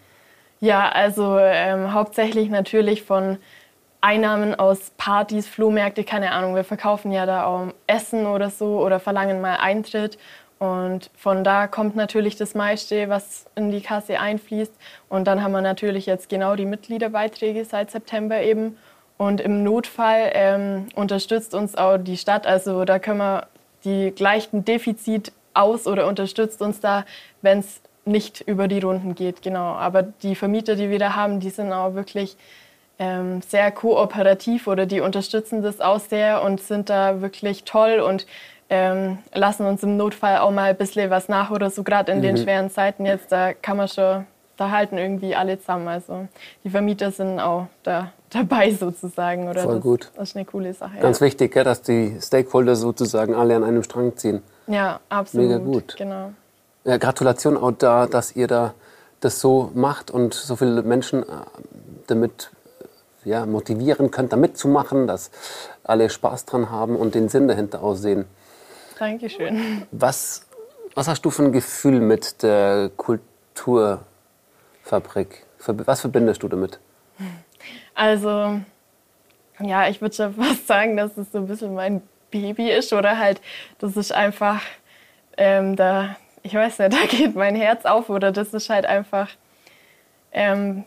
Ja, 0.62 0.91
also 0.91 1.38
ähm, 1.41 1.93
hauptsächlich 1.93 2.49
natürlich 2.49 3.03
von 3.03 3.38
Einnahmen 4.00 4.55
aus 4.55 4.93
Partys, 4.97 5.49
Flohmärkte, 5.49 6.05
keine 6.05 6.31
Ahnung. 6.31 6.55
Wir 6.55 6.62
verkaufen 6.62 7.11
ja 7.11 7.26
da 7.26 7.47
auch 7.47 7.75
Essen 7.88 8.26
oder 8.26 8.49
so 8.49 8.79
oder 8.81 9.00
verlangen 9.00 9.41
mal 9.41 9.56
Eintritt. 9.56 10.19
Und 10.61 11.11
von 11.17 11.43
da 11.43 11.67
kommt 11.67 11.97
natürlich 11.97 12.37
das 12.37 12.55
meiste, 12.55 13.09
was 13.09 13.47
in 13.56 13.73
die 13.73 13.81
Kasse 13.81 14.20
einfließt. 14.20 14.73
Und 15.09 15.25
dann 15.25 15.43
haben 15.43 15.50
wir 15.50 15.62
natürlich 15.62 16.06
jetzt 16.06 16.29
genau 16.29 16.55
die 16.55 16.64
Mitgliederbeiträge 16.64 17.64
seit 17.64 17.91
September 17.91 18.41
eben. 18.41 18.79
Und 19.19 19.41
im 19.41 19.64
Notfall 19.64 20.31
ähm, 20.32 20.87
unterstützt 20.95 21.54
uns 21.57 21.75
auch 21.75 21.97
die 21.99 22.16
Stadt. 22.16 22.47
Also 22.47 22.85
da 22.85 23.00
können 23.00 23.19
wir 23.19 23.49
die 23.85 24.12
gleichen 24.12 24.64
Defizit 24.64 25.33
aus 25.54 25.88
oder 25.88 26.07
unterstützt 26.07 26.62
uns 26.62 26.78
da, 26.78 27.04
wenn 27.40 27.59
es 27.59 27.81
nicht 28.04 28.40
über 28.40 28.68
die 28.68 28.80
Runden 28.80 29.14
geht. 29.14 29.42
Genau. 29.42 29.75
Aber 29.75 30.02
die 30.02 30.35
Vermieter, 30.35 30.76
die 30.76 30.90
wir 30.90 30.99
da 30.99 31.14
haben, 31.14 31.40
die 31.40 31.50
sind 31.50 31.73
auch 31.73 31.94
wirklich 31.94 32.37
ähm, 32.99 33.42
sehr 33.42 33.71
kooperativ 33.71 34.66
oder 34.66 34.87
die 34.87 35.00
unterstützen 35.00 35.62
das 35.62 35.80
auch 35.80 36.00
sehr 36.00 36.42
und 36.42 36.61
sind 36.61 36.90
da 36.90 37.21
wirklich 37.21 37.64
toll 37.64 38.00
und 38.00 38.26
ähm, 38.68 39.18
lassen 39.35 39.66
uns 39.66 39.82
im 39.82 39.97
Notfall 39.97 40.38
auch 40.38 40.50
mal 40.50 40.71
ein 40.71 40.76
bisschen 40.76 41.11
was 41.11 41.28
nach 41.28 41.50
oder 41.50 41.68
so, 41.68 41.82
gerade 41.82 42.12
in 42.12 42.18
mhm. 42.18 42.23
den 42.23 42.37
schweren 42.38 42.71
Zeiten 42.71 43.04
jetzt, 43.04 43.30
da 43.30 43.52
kann 43.52 43.76
man 43.76 43.88
schon, 43.88 44.25
da 44.56 44.71
halten 44.71 44.97
irgendwie 44.97 45.35
alle 45.35 45.59
zusammen. 45.59 45.88
Also 45.88 46.26
die 46.64 46.71
Vermieter 46.71 47.11
sind 47.11 47.38
auch 47.38 47.66
da 47.82 48.12
dabei 48.30 48.73
sozusagen. 48.73 49.49
Oder 49.49 49.62
Voll 49.62 49.75
das, 49.75 49.82
gut. 49.82 50.11
Das 50.16 50.30
ist 50.30 50.37
eine 50.37 50.47
coole 50.47 50.73
Sache. 50.73 50.99
Ganz 51.00 51.21
ja. 51.21 51.26
wichtig, 51.26 51.52
gell, 51.52 51.64
dass 51.64 51.82
die 51.82 52.16
Stakeholder 52.21 52.76
sozusagen 52.76 53.35
alle 53.35 53.56
an 53.56 53.64
einem 53.64 53.82
Strang 53.82 54.16
ziehen. 54.16 54.42
Ja, 54.66 55.00
absolut. 55.11 55.49
Mega 55.49 55.59
gut. 55.59 55.97
Genau. 55.99 56.32
Ja, 56.85 56.97
Gratulation 56.97 57.57
auch 57.57 57.73
da, 57.73 58.07
dass 58.07 58.35
ihr 58.35 58.49
da 58.49 58.75
das 59.21 59.41
so 59.41 59.71
macht 59.75 60.11
und 60.11 60.35
so 60.35 60.57
viele 60.57 60.83
Menschen 60.83 61.23
äh, 61.23 61.27
damit 62.09 62.51
ja, 63.25 63.47
motivieren 63.47 64.11
könnt, 64.11 64.33
da 64.33 64.37
mitzumachen, 64.37 65.07
dass 65.07 65.31
alle 65.85 66.11
Spaß 66.11 66.45
dran 66.45 66.71
haben 66.71 66.97
und 66.97 67.15
den 67.15 67.29
Sinn 67.29 67.47
dahinter 67.47 67.83
aussehen. 67.83 68.25
Dankeschön. 68.99 69.87
Was, 69.93 70.47
was 70.95 71.09
hast 71.09 71.25
du 71.25 71.31
für 71.31 71.45
ein 71.45 71.53
Gefühl 71.53 72.01
mit 72.01 72.43
der 72.43 72.91
Kulturfabrik? 72.97 75.47
Was 75.65 76.01
verbindest 76.01 76.43
du 76.43 76.49
damit? 76.49 76.81
Also, 77.95 78.61
ja, 79.61 79.89
ich 79.89 80.01
würde 80.01 80.15
schon 80.15 80.35
fast 80.35 80.67
sagen, 80.67 80.97
dass 80.97 81.17
es 81.17 81.31
so 81.31 81.39
ein 81.39 81.47
bisschen 81.47 81.75
mein 81.75 82.03
Baby 82.31 82.71
ist 82.71 82.93
oder 82.93 83.19
halt, 83.19 83.41
das 83.79 83.97
ist 83.97 84.12
einfach, 84.12 84.62
ähm, 85.37 85.77
da, 85.77 86.17
ich 86.42 86.54
weiß 86.54 86.78
nicht, 86.78 86.92
da 87.02 87.06
geht 87.06 87.34
mein 87.34 87.54
Herz 87.54 87.84
auf 87.84 88.08
oder 88.08 88.32
das 88.32 88.54
ist 88.54 88.70
halt 88.70 88.87
einfach 88.87 89.28
ähm, 90.32 90.84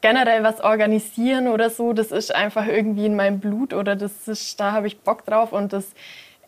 generell 0.00 0.42
was 0.42 0.60
organisieren 0.60 1.48
oder 1.48 1.70
so, 1.70 1.92
das 1.92 2.10
ist 2.10 2.34
einfach 2.34 2.66
irgendwie 2.66 3.06
in 3.06 3.16
meinem 3.16 3.40
Blut 3.40 3.72
oder 3.72 3.96
das 3.96 4.28
ist, 4.28 4.58
da 4.60 4.72
habe 4.72 4.86
ich 4.86 5.00
Bock 5.00 5.24
drauf 5.24 5.52
und 5.52 5.72
das 5.72 5.94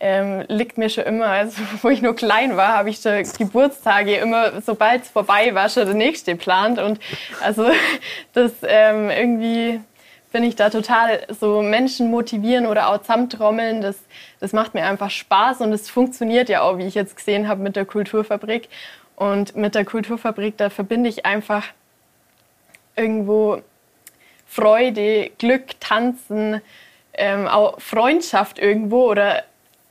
ähm, 0.01 0.45
liegt 0.49 0.77
mir 0.77 0.91
schon 0.91 1.05
immer, 1.05 1.27
also 1.27 1.63
wo 1.83 1.89
ich 1.89 2.03
nur 2.03 2.15
klein 2.15 2.57
war, 2.57 2.77
habe 2.77 2.91
ich 2.91 2.99
schon 2.99 3.23
Geburtstage 3.39 4.17
immer, 4.17 4.61
sobald 4.61 5.03
es 5.03 5.09
vorbei 5.09 5.55
war, 5.55 5.69
schon 5.69 5.87
der 5.87 5.95
nächste 5.95 6.33
geplant. 6.33 6.79
Und 6.79 6.99
also 7.43 7.71
das 8.33 8.53
ähm, 8.63 9.11
irgendwie 9.11 9.81
bin 10.35 10.43
ich 10.43 10.57
da 10.57 10.69
total 10.69 11.25
so 11.29 11.63
Menschen 11.63 12.11
motivieren 12.11 12.67
oder 12.67 12.89
auch 12.89 12.99
zusammentrommeln. 12.99 13.81
Das, 13.81 13.97
das 14.41 14.53
macht 14.53 14.75
mir 14.75 14.83
einfach 14.83 15.09
Spaß 15.09 15.61
und 15.61 15.73
es 15.73 15.89
funktioniert 15.89 16.49
ja 16.49 16.63
auch, 16.63 16.77
wie 16.77 16.87
ich 16.87 16.97
jetzt 16.97 17.15
gesehen 17.15 17.47
habe, 17.47 17.63
mit 17.63 17.77
der 17.77 17.85
Kulturfabrik. 17.85 18.69
Und 19.15 19.55
mit 19.55 19.77
der 19.77 19.85
Kulturfabrik, 19.85 20.57
da 20.57 20.71
verbinde 20.71 21.09
ich 21.09 21.25
einfach 21.25 21.67
irgendwo 22.97 23.63
Freude, 24.45 25.31
Glück, 25.39 25.79
Tanzen, 25.79 26.61
ähm, 27.13 27.47
auch 27.47 27.81
Freundschaft 27.81 28.59
irgendwo 28.59 29.09
oder 29.09 29.45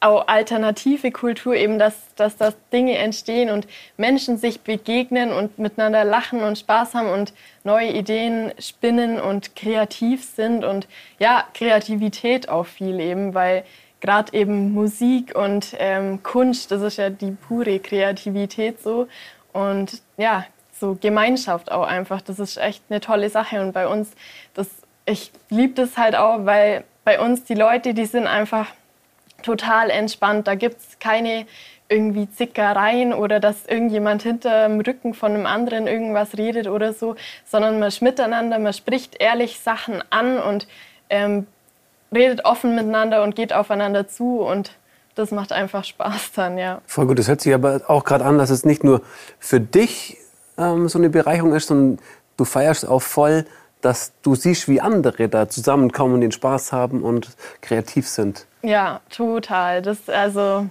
auch 0.03 0.27
alternative 0.27 1.11
Kultur, 1.11 1.55
eben 1.55 1.79
dass, 1.79 2.13
dass 2.15 2.35
das 2.35 2.55
Dinge 2.71 2.97
entstehen 2.97 3.49
und 3.49 3.67
Menschen 3.97 4.37
sich 4.37 4.61
begegnen 4.61 5.31
und 5.31 5.57
miteinander 5.59 6.03
lachen 6.03 6.41
und 6.41 6.57
Spaß 6.57 6.93
haben 6.93 7.09
und 7.09 7.33
neue 7.63 7.91
Ideen 7.91 8.51
spinnen 8.59 9.19
und 9.19 9.55
kreativ 9.55 10.23
sind 10.23 10.65
und 10.65 10.87
ja, 11.19 11.45
Kreativität 11.53 12.49
auch 12.49 12.65
viel 12.65 12.99
eben, 12.99 13.33
weil 13.33 13.63
gerade 14.01 14.33
eben 14.33 14.73
Musik 14.73 15.33
und 15.35 15.75
ähm, 15.79 16.21
Kunst, 16.23 16.71
das 16.71 16.81
ist 16.81 16.97
ja 16.97 17.09
die 17.09 17.31
pure 17.31 17.79
Kreativität 17.79 18.81
so 18.81 19.07
und 19.53 20.01
ja, 20.17 20.45
so 20.77 20.97
Gemeinschaft 20.99 21.71
auch 21.71 21.87
einfach, 21.87 22.21
das 22.21 22.39
ist 22.39 22.57
echt 22.57 22.83
eine 22.89 22.99
tolle 22.99 23.29
Sache 23.29 23.61
und 23.61 23.71
bei 23.71 23.87
uns, 23.87 24.11
das, 24.53 24.67
ich 25.05 25.31
liebe 25.49 25.75
das 25.75 25.97
halt 25.97 26.15
auch, 26.15 26.45
weil 26.45 26.83
bei 27.05 27.21
uns 27.21 27.45
die 27.45 27.53
Leute, 27.53 27.93
die 27.93 28.05
sind 28.05 28.27
einfach 28.27 28.67
total 29.43 29.89
entspannt. 29.89 30.47
Da 30.47 30.55
gibt 30.55 30.77
es 30.77 30.99
keine 30.99 31.45
irgendwie 31.89 32.29
Zickereien 32.29 33.13
oder 33.13 33.39
dass 33.39 33.65
irgendjemand 33.67 34.23
hinter 34.23 34.67
dem 34.67 34.79
Rücken 34.79 35.13
von 35.13 35.33
einem 35.33 35.45
anderen 35.45 35.87
irgendwas 35.87 36.37
redet 36.37 36.67
oder 36.67 36.93
so, 36.93 37.15
sondern 37.45 37.79
man 37.79 37.89
ist 37.89 38.01
miteinander, 38.01 38.57
man 38.57 38.73
spricht 38.73 39.21
ehrlich 39.21 39.59
Sachen 39.59 40.03
an 40.09 40.39
und 40.39 40.67
ähm, 41.09 41.45
redet 42.13 42.45
offen 42.45 42.75
miteinander 42.75 43.23
und 43.23 43.35
geht 43.35 43.53
aufeinander 43.53 44.07
zu 44.07 44.39
und 44.41 44.71
das 45.15 45.31
macht 45.31 45.51
einfach 45.51 45.83
Spaß 45.83 46.31
dann, 46.35 46.57
ja. 46.57 46.81
Voll 46.87 47.05
gut, 47.05 47.19
das 47.19 47.27
hört 47.27 47.41
sich 47.41 47.53
aber 47.53 47.81
auch 47.87 48.03
gerade 48.03 48.25
an, 48.25 48.37
dass 48.37 48.49
es 48.49 48.65
nicht 48.65 48.83
nur 48.83 49.01
für 49.37 49.59
dich 49.59 50.17
ähm, 50.57 50.87
so 50.87 50.97
eine 50.97 51.09
Bereicherung 51.09 51.53
ist, 51.53 51.67
sondern 51.67 51.99
du 52.37 52.45
feierst 52.45 52.87
auch 52.87 53.01
voll, 53.01 53.45
dass 53.81 54.13
du 54.23 54.33
siehst, 54.33 54.67
wie 54.67 54.81
andere 54.81 55.27
da 55.27 55.49
zusammenkommen 55.49 56.15
und 56.15 56.21
den 56.21 56.31
Spaß 56.31 56.71
haben 56.71 57.03
und 57.03 57.35
kreativ 57.61 58.07
sind. 58.07 58.47
Ja, 58.63 59.01
total. 59.09 59.81
Das, 59.81 60.09
also, 60.09 60.67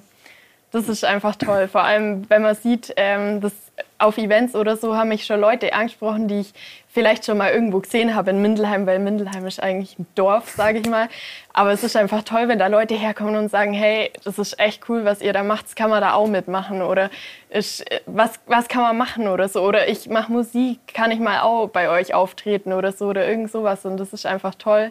das 0.71 0.89
ist 0.89 1.05
einfach 1.05 1.37
toll. 1.37 1.69
Vor 1.69 1.85
allem, 1.85 2.29
wenn 2.31 2.41
man 2.43 2.55
sieht, 2.55 2.93
ähm, 2.97 3.41
dass 3.43 3.53
auf 3.99 4.19
Events 4.19 4.55
oder 4.55 4.77
so 4.77 4.97
haben 4.97 5.11
mich 5.11 5.25
schon 5.27 5.41
Leute 5.41 5.73
angesprochen, 5.75 6.27
die 6.27 6.41
ich 6.41 6.53
vielleicht 6.89 7.25
schon 7.25 7.39
mal 7.39 7.53
irgendwo 7.53 7.81
gesehen 7.81 8.15
habe 8.15 8.31
in 8.31 8.43
Mindelheim, 8.43 8.87
weil 8.87 8.99
Mindelheim 8.99 9.47
ist 9.47 9.63
eigentlich 9.63 9.99
ein 9.99 10.07
Dorf, 10.15 10.51
sage 10.51 10.79
ich 10.79 10.89
mal. 10.89 11.09
Aber 11.53 11.73
es 11.73 11.85
ist 11.85 11.97
einfach 11.97 12.23
toll, 12.23 12.49
wenn 12.49 12.59
da 12.59 12.67
Leute 12.67 12.95
herkommen 12.95 13.37
und 13.37 13.51
sagen, 13.51 13.73
hey, 13.73 14.11
das 14.25 14.39
ist 14.39 14.59
echt 14.59 14.89
cool, 14.89 15.05
was 15.05 15.21
ihr 15.21 15.33
da 15.33 15.43
macht, 15.43 15.77
kann 15.77 15.91
man 15.91 16.01
da 16.01 16.15
auch 16.15 16.27
mitmachen 16.27 16.83
oder 16.83 17.11
ich, 17.51 17.85
was, 18.07 18.41
was 18.47 18.69
kann 18.69 18.83
man 18.83 18.97
machen 18.97 19.29
oder 19.29 19.49
so. 19.49 19.63
Oder 19.63 19.89
ich 19.89 20.09
mache 20.09 20.33
Musik, 20.33 20.81
kann 20.93 21.11
ich 21.11 21.21
mal 21.21 21.41
auch 21.41 21.69
bei 21.69 21.91
euch 21.91 22.15
auftreten 22.15 22.73
oder 22.73 22.93
so 22.93 23.07
oder 23.07 23.27
irgend 23.29 23.51
sowas. 23.51 23.85
Und 23.85 23.99
das 23.99 24.13
ist 24.13 24.27
einfach 24.27 24.55
toll, 24.55 24.91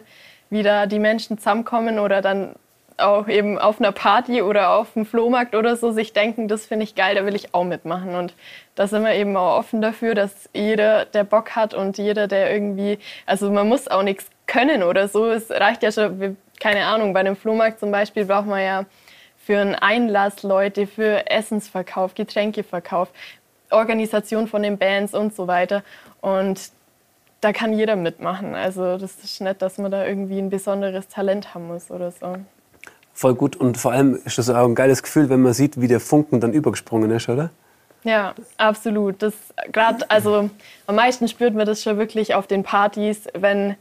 wie 0.50 0.62
da 0.62 0.86
die 0.86 1.00
Menschen 1.00 1.38
zusammenkommen 1.38 1.98
oder 1.98 2.22
dann 2.22 2.54
auch 2.98 3.28
eben 3.28 3.58
auf 3.58 3.80
einer 3.80 3.92
Party 3.92 4.42
oder 4.42 4.70
auf 4.70 4.92
dem 4.94 5.06
Flohmarkt 5.06 5.54
oder 5.54 5.76
so 5.76 5.92
sich 5.92 6.12
denken, 6.12 6.48
das 6.48 6.66
finde 6.66 6.84
ich 6.84 6.94
geil, 6.94 7.14
da 7.14 7.24
will 7.26 7.34
ich 7.34 7.54
auch 7.54 7.64
mitmachen. 7.64 8.14
Und 8.14 8.34
da 8.74 8.86
sind 8.86 9.04
wir 9.04 9.14
eben 9.14 9.36
auch 9.36 9.58
offen 9.58 9.80
dafür, 9.82 10.14
dass 10.14 10.48
jeder, 10.54 11.04
der 11.04 11.24
Bock 11.24 11.56
hat 11.56 11.74
und 11.74 11.98
jeder, 11.98 12.28
der 12.28 12.52
irgendwie, 12.52 12.98
also 13.26 13.50
man 13.50 13.68
muss 13.68 13.88
auch 13.88 14.02
nichts 14.02 14.30
können 14.46 14.82
oder 14.82 15.08
so. 15.08 15.30
Es 15.30 15.50
reicht 15.50 15.82
ja 15.82 15.92
schon, 15.92 16.36
keine 16.60 16.86
Ahnung, 16.86 17.12
bei 17.12 17.20
einem 17.20 17.36
Flohmarkt 17.36 17.80
zum 17.80 17.90
Beispiel 17.90 18.24
braucht 18.24 18.46
man 18.46 18.62
ja 18.62 18.84
für 19.38 19.58
einen 19.58 19.74
Einlass 19.74 20.42
Leute, 20.42 20.86
für 20.86 21.28
Essensverkauf, 21.30 22.14
Getränkeverkauf, 22.14 23.08
Organisation 23.70 24.46
von 24.46 24.62
den 24.62 24.78
Bands 24.78 25.14
und 25.14 25.34
so 25.34 25.46
weiter. 25.46 25.82
Und 26.20 26.70
da 27.40 27.52
kann 27.52 27.72
jeder 27.72 27.96
mitmachen. 27.96 28.54
Also 28.54 28.96
das 28.96 29.16
ist 29.24 29.40
nicht, 29.40 29.60
dass 29.60 29.78
man 29.78 29.90
da 29.90 30.06
irgendwie 30.06 30.38
ein 30.38 30.48
besonderes 30.48 31.08
Talent 31.08 31.54
haben 31.54 31.66
muss 31.66 31.90
oder 31.90 32.12
so. 32.12 32.36
Voll 33.14 33.34
gut 33.34 33.56
und 33.56 33.76
vor 33.76 33.92
allem 33.92 34.18
ist 34.24 34.38
das 34.38 34.48
auch 34.48 34.66
ein 34.66 34.74
geiles 34.74 35.02
Gefühl, 35.02 35.28
wenn 35.28 35.42
man 35.42 35.52
sieht, 35.52 35.80
wie 35.80 35.88
der 35.88 36.00
Funken 36.00 36.40
dann 36.40 36.52
übergesprungen 36.52 37.10
ist, 37.10 37.28
oder? 37.28 37.50
Ja, 38.04 38.34
absolut. 38.56 39.22
Das 39.22 39.34
gerade, 39.70 40.10
also 40.10 40.50
am 40.86 40.94
meisten 40.94 41.28
spürt 41.28 41.54
man 41.54 41.66
das 41.66 41.82
schon 41.82 41.98
wirklich 41.98 42.34
auf 42.34 42.46
den 42.46 42.62
Partys, 42.62 43.28
wenn 43.34 43.76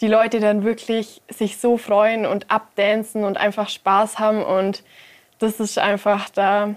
die 0.00 0.06
Leute 0.08 0.40
dann 0.40 0.64
wirklich 0.64 1.22
sich 1.28 1.58
so 1.58 1.78
freuen 1.78 2.26
und 2.26 2.50
abdancen 2.50 3.24
und 3.24 3.36
einfach 3.36 3.68
Spaß 3.68 4.18
haben 4.18 4.42
und 4.42 4.82
das 5.38 5.60
ist 5.60 5.78
einfach 5.78 6.28
da, 6.30 6.74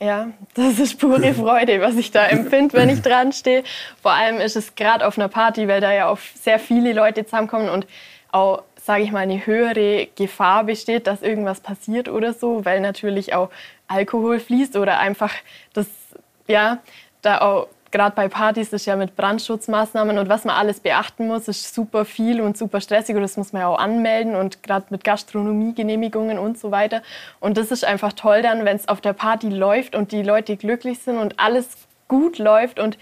ja, 0.00 0.28
das 0.54 0.78
ist 0.78 0.98
pure 0.98 1.34
Freude, 1.34 1.80
was 1.80 1.96
ich 1.96 2.10
da 2.10 2.26
empfinde, 2.26 2.74
wenn 2.74 2.88
ich 2.88 3.02
dran 3.02 3.32
stehe. 3.32 3.64
Vor 4.02 4.12
allem 4.12 4.40
ist 4.40 4.56
es 4.56 4.74
gerade 4.74 5.06
auf 5.06 5.18
einer 5.18 5.28
Party, 5.28 5.68
weil 5.68 5.80
da 5.80 5.92
ja 5.92 6.08
auch 6.08 6.18
sehr 6.40 6.58
viele 6.58 6.92
Leute 6.92 7.24
zusammenkommen 7.24 7.68
und 7.68 7.86
auch 8.32 8.62
sage 8.86 9.02
ich 9.02 9.10
mal, 9.10 9.18
eine 9.18 9.44
höhere 9.44 10.06
Gefahr 10.14 10.62
besteht, 10.62 11.08
dass 11.08 11.20
irgendwas 11.20 11.58
passiert 11.58 12.08
oder 12.08 12.32
so, 12.32 12.64
weil 12.64 12.80
natürlich 12.80 13.34
auch 13.34 13.50
Alkohol 13.88 14.38
fließt 14.38 14.76
oder 14.76 15.00
einfach 15.00 15.32
das, 15.72 15.88
ja, 16.46 16.78
da 17.20 17.40
auch 17.40 17.66
gerade 17.90 18.14
bei 18.14 18.28
Partys 18.28 18.72
ist 18.72 18.86
ja 18.86 18.94
mit 18.94 19.16
Brandschutzmaßnahmen 19.16 20.18
und 20.18 20.28
was 20.28 20.44
man 20.44 20.54
alles 20.54 20.78
beachten 20.78 21.26
muss, 21.26 21.48
ist 21.48 21.74
super 21.74 22.04
viel 22.04 22.40
und 22.40 22.56
super 22.56 22.80
stressig 22.80 23.16
und 23.16 23.22
das 23.22 23.36
muss 23.36 23.52
man 23.52 23.62
ja 23.62 23.68
auch 23.68 23.78
anmelden 23.78 24.36
und 24.36 24.62
gerade 24.62 24.86
mit 24.90 25.02
Gastronomiegenehmigungen 25.02 26.38
und 26.38 26.56
so 26.56 26.70
weiter. 26.70 27.02
Und 27.40 27.56
das 27.56 27.72
ist 27.72 27.84
einfach 27.84 28.12
toll 28.12 28.42
dann, 28.42 28.64
wenn 28.64 28.76
es 28.76 28.86
auf 28.86 29.00
der 29.00 29.14
Party 29.14 29.48
läuft 29.48 29.96
und 29.96 30.12
die 30.12 30.22
Leute 30.22 30.56
glücklich 30.56 31.00
sind 31.00 31.18
und 31.18 31.40
alles 31.40 31.68
gut 32.06 32.38
läuft 32.38 32.78
und 32.78 32.98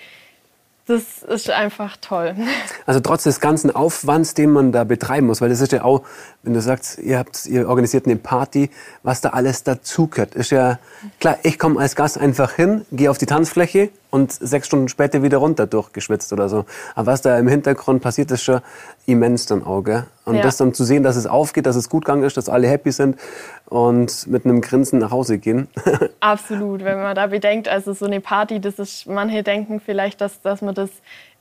das 0.87 1.23
ist 1.23 1.51
einfach 1.51 1.97
toll. 2.01 2.35
Also 2.87 3.01
trotz 3.01 3.23
des 3.23 3.41
ganzen 3.41 3.75
Aufwands, 3.75 4.35
den 4.35 4.51
man 4.51 4.71
da 4.71 4.85
betreiben 4.85 5.27
muss, 5.27 5.41
weil 5.41 5.49
das 5.49 5.63
ist 5.63 5.73
ja 5.73 5.85
auch, 5.85 6.03
wenn 6.43 6.53
du 6.53 6.61
sagst, 6.61 6.99
ihr 6.99 7.19
habt, 7.19 7.47
ihr 7.47 7.67
organisiert 7.67 8.05
eine 8.05 8.17
Party, 8.17 8.69
was 9.03 9.23
da 9.23 9.31
alles 9.31 9.63
dazugehört, 9.63 10.35
ist 10.35 10.51
ja 10.51 10.79
klar. 11.19 11.39
Ich 11.45 11.59
komme 11.59 11.81
als 11.81 11.97
Gast 11.97 12.19
einfach 12.19 12.53
hin, 12.53 12.85
gehe 12.93 13.11
auf 13.11 13.17
die 13.17 13.25
Tanzfläche 13.25 13.89
und 14.15 14.31
sechs 14.31 14.69
Stunden 14.69 14.89
später 14.89 15.25
wieder 15.25 15.39
runter 15.39 15.67
durchgeschwitzt 15.67 16.33
oder 16.33 16.49
so. 16.49 16.67
Aber 16.95 17.09
was 17.09 17.23
da 17.23 17.37
im 17.37 17.49
Hintergrund 17.49 18.01
passiert, 18.01 18.31
ist 18.31 18.45
schon 18.45 18.61
immens 19.07 19.47
dann 19.47 19.65
auch, 19.65 19.83
gell? 19.83 20.07
Und 20.25 20.37
ja. 20.37 20.43
das 20.43 20.57
dann 20.57 20.73
zu 20.73 20.85
sehen, 20.85 21.03
dass 21.03 21.17
es 21.17 21.27
aufgeht, 21.27 21.67
dass 21.67 21.75
es 21.75 21.89
gut 21.89 22.05
gegangen 22.05 22.23
ist, 22.23 22.37
dass 22.37 22.49
alle 22.49 22.69
happy 22.69 22.93
sind 22.93 23.19
und 23.67 24.29
mit 24.29 24.45
einem 24.45 24.61
Grinsen 24.61 25.01
nach 25.01 25.11
Hause 25.11 25.39
gehen. 25.39 25.67
Absolut, 26.21 26.85
wenn 26.85 26.99
man 26.99 27.17
da 27.17 27.27
bedenkt, 27.27 27.67
also 27.69 27.93
so 27.93 28.05
eine 28.05 28.21
Party, 28.21 28.61
das 28.61 28.79
ist, 28.79 29.09
manche 29.09 29.43
denken 29.43 29.81
vielleicht, 29.81 30.21
dass, 30.21 30.41
dass 30.41 30.63
man 30.63 30.77
das 30.77 30.91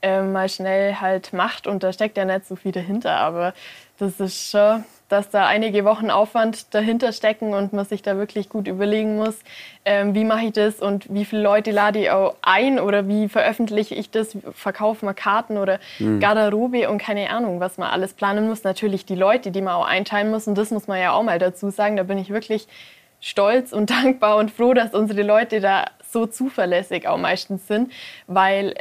äh, 0.02 0.22
mal 0.22 0.48
schnell 0.48 0.96
halt 0.96 1.32
macht 1.32 1.68
und 1.68 1.84
da 1.84 1.92
steckt 1.92 2.16
ja 2.16 2.24
nicht 2.24 2.48
so 2.48 2.56
viel 2.56 2.72
dahinter, 2.72 3.18
aber 3.18 3.54
das 3.98 4.18
ist 4.18 4.50
schon 4.50 4.82
dass 5.08 5.30
da 5.30 5.46
einige 5.46 5.84
Wochen 5.84 6.10
Aufwand 6.10 6.74
dahinter 6.74 7.12
stecken 7.12 7.52
und 7.54 7.72
man 7.72 7.84
sich 7.84 8.02
da 8.02 8.16
wirklich 8.16 8.48
gut 8.48 8.66
überlegen 8.66 9.16
muss, 9.16 9.38
ähm, 9.84 10.14
wie 10.14 10.24
mache 10.24 10.46
ich 10.46 10.52
das 10.52 10.80
und 10.80 11.12
wie 11.12 11.24
viele 11.24 11.42
Leute 11.42 11.70
lade 11.70 11.98
ich 11.98 12.10
auch 12.10 12.36
ein 12.42 12.80
oder 12.80 13.06
wie 13.06 13.28
veröffentliche 13.28 13.94
ich 13.94 14.10
das, 14.10 14.36
verkaufe 14.52 15.04
mal 15.04 15.12
Karten 15.12 15.58
oder 15.58 15.78
mhm. 15.98 16.20
Garderobe 16.20 16.88
und 16.88 16.98
keine 16.98 17.30
Ahnung, 17.30 17.60
was 17.60 17.76
man 17.78 17.90
alles 17.90 18.14
planen 18.14 18.48
muss. 18.48 18.64
Natürlich 18.64 19.04
die 19.04 19.14
Leute, 19.14 19.50
die 19.50 19.60
man 19.60 19.74
auch 19.74 19.86
einteilen 19.86 20.30
muss 20.30 20.48
und 20.48 20.56
das 20.56 20.70
muss 20.70 20.86
man 20.86 20.98
ja 20.98 21.12
auch 21.12 21.22
mal 21.22 21.38
dazu 21.38 21.70
sagen, 21.70 21.96
da 21.96 22.02
bin 22.02 22.18
ich 22.18 22.30
wirklich 22.30 22.66
stolz 23.20 23.72
und 23.72 23.90
dankbar 23.90 24.36
und 24.36 24.50
froh, 24.50 24.74
dass 24.74 24.94
unsere 24.94 25.22
Leute 25.22 25.60
da 25.60 25.86
so 26.10 26.26
zuverlässig 26.26 27.08
auch 27.08 27.18
meistens 27.18 27.66
sind, 27.66 27.92
weil 28.26 28.74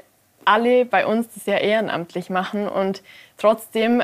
alle 0.46 0.86
bei 0.86 1.06
uns 1.06 1.34
das 1.34 1.46
ja 1.46 1.58
ehrenamtlich 1.58 2.30
machen 2.30 2.68
und 2.68 3.01
trotzdem 3.38 4.03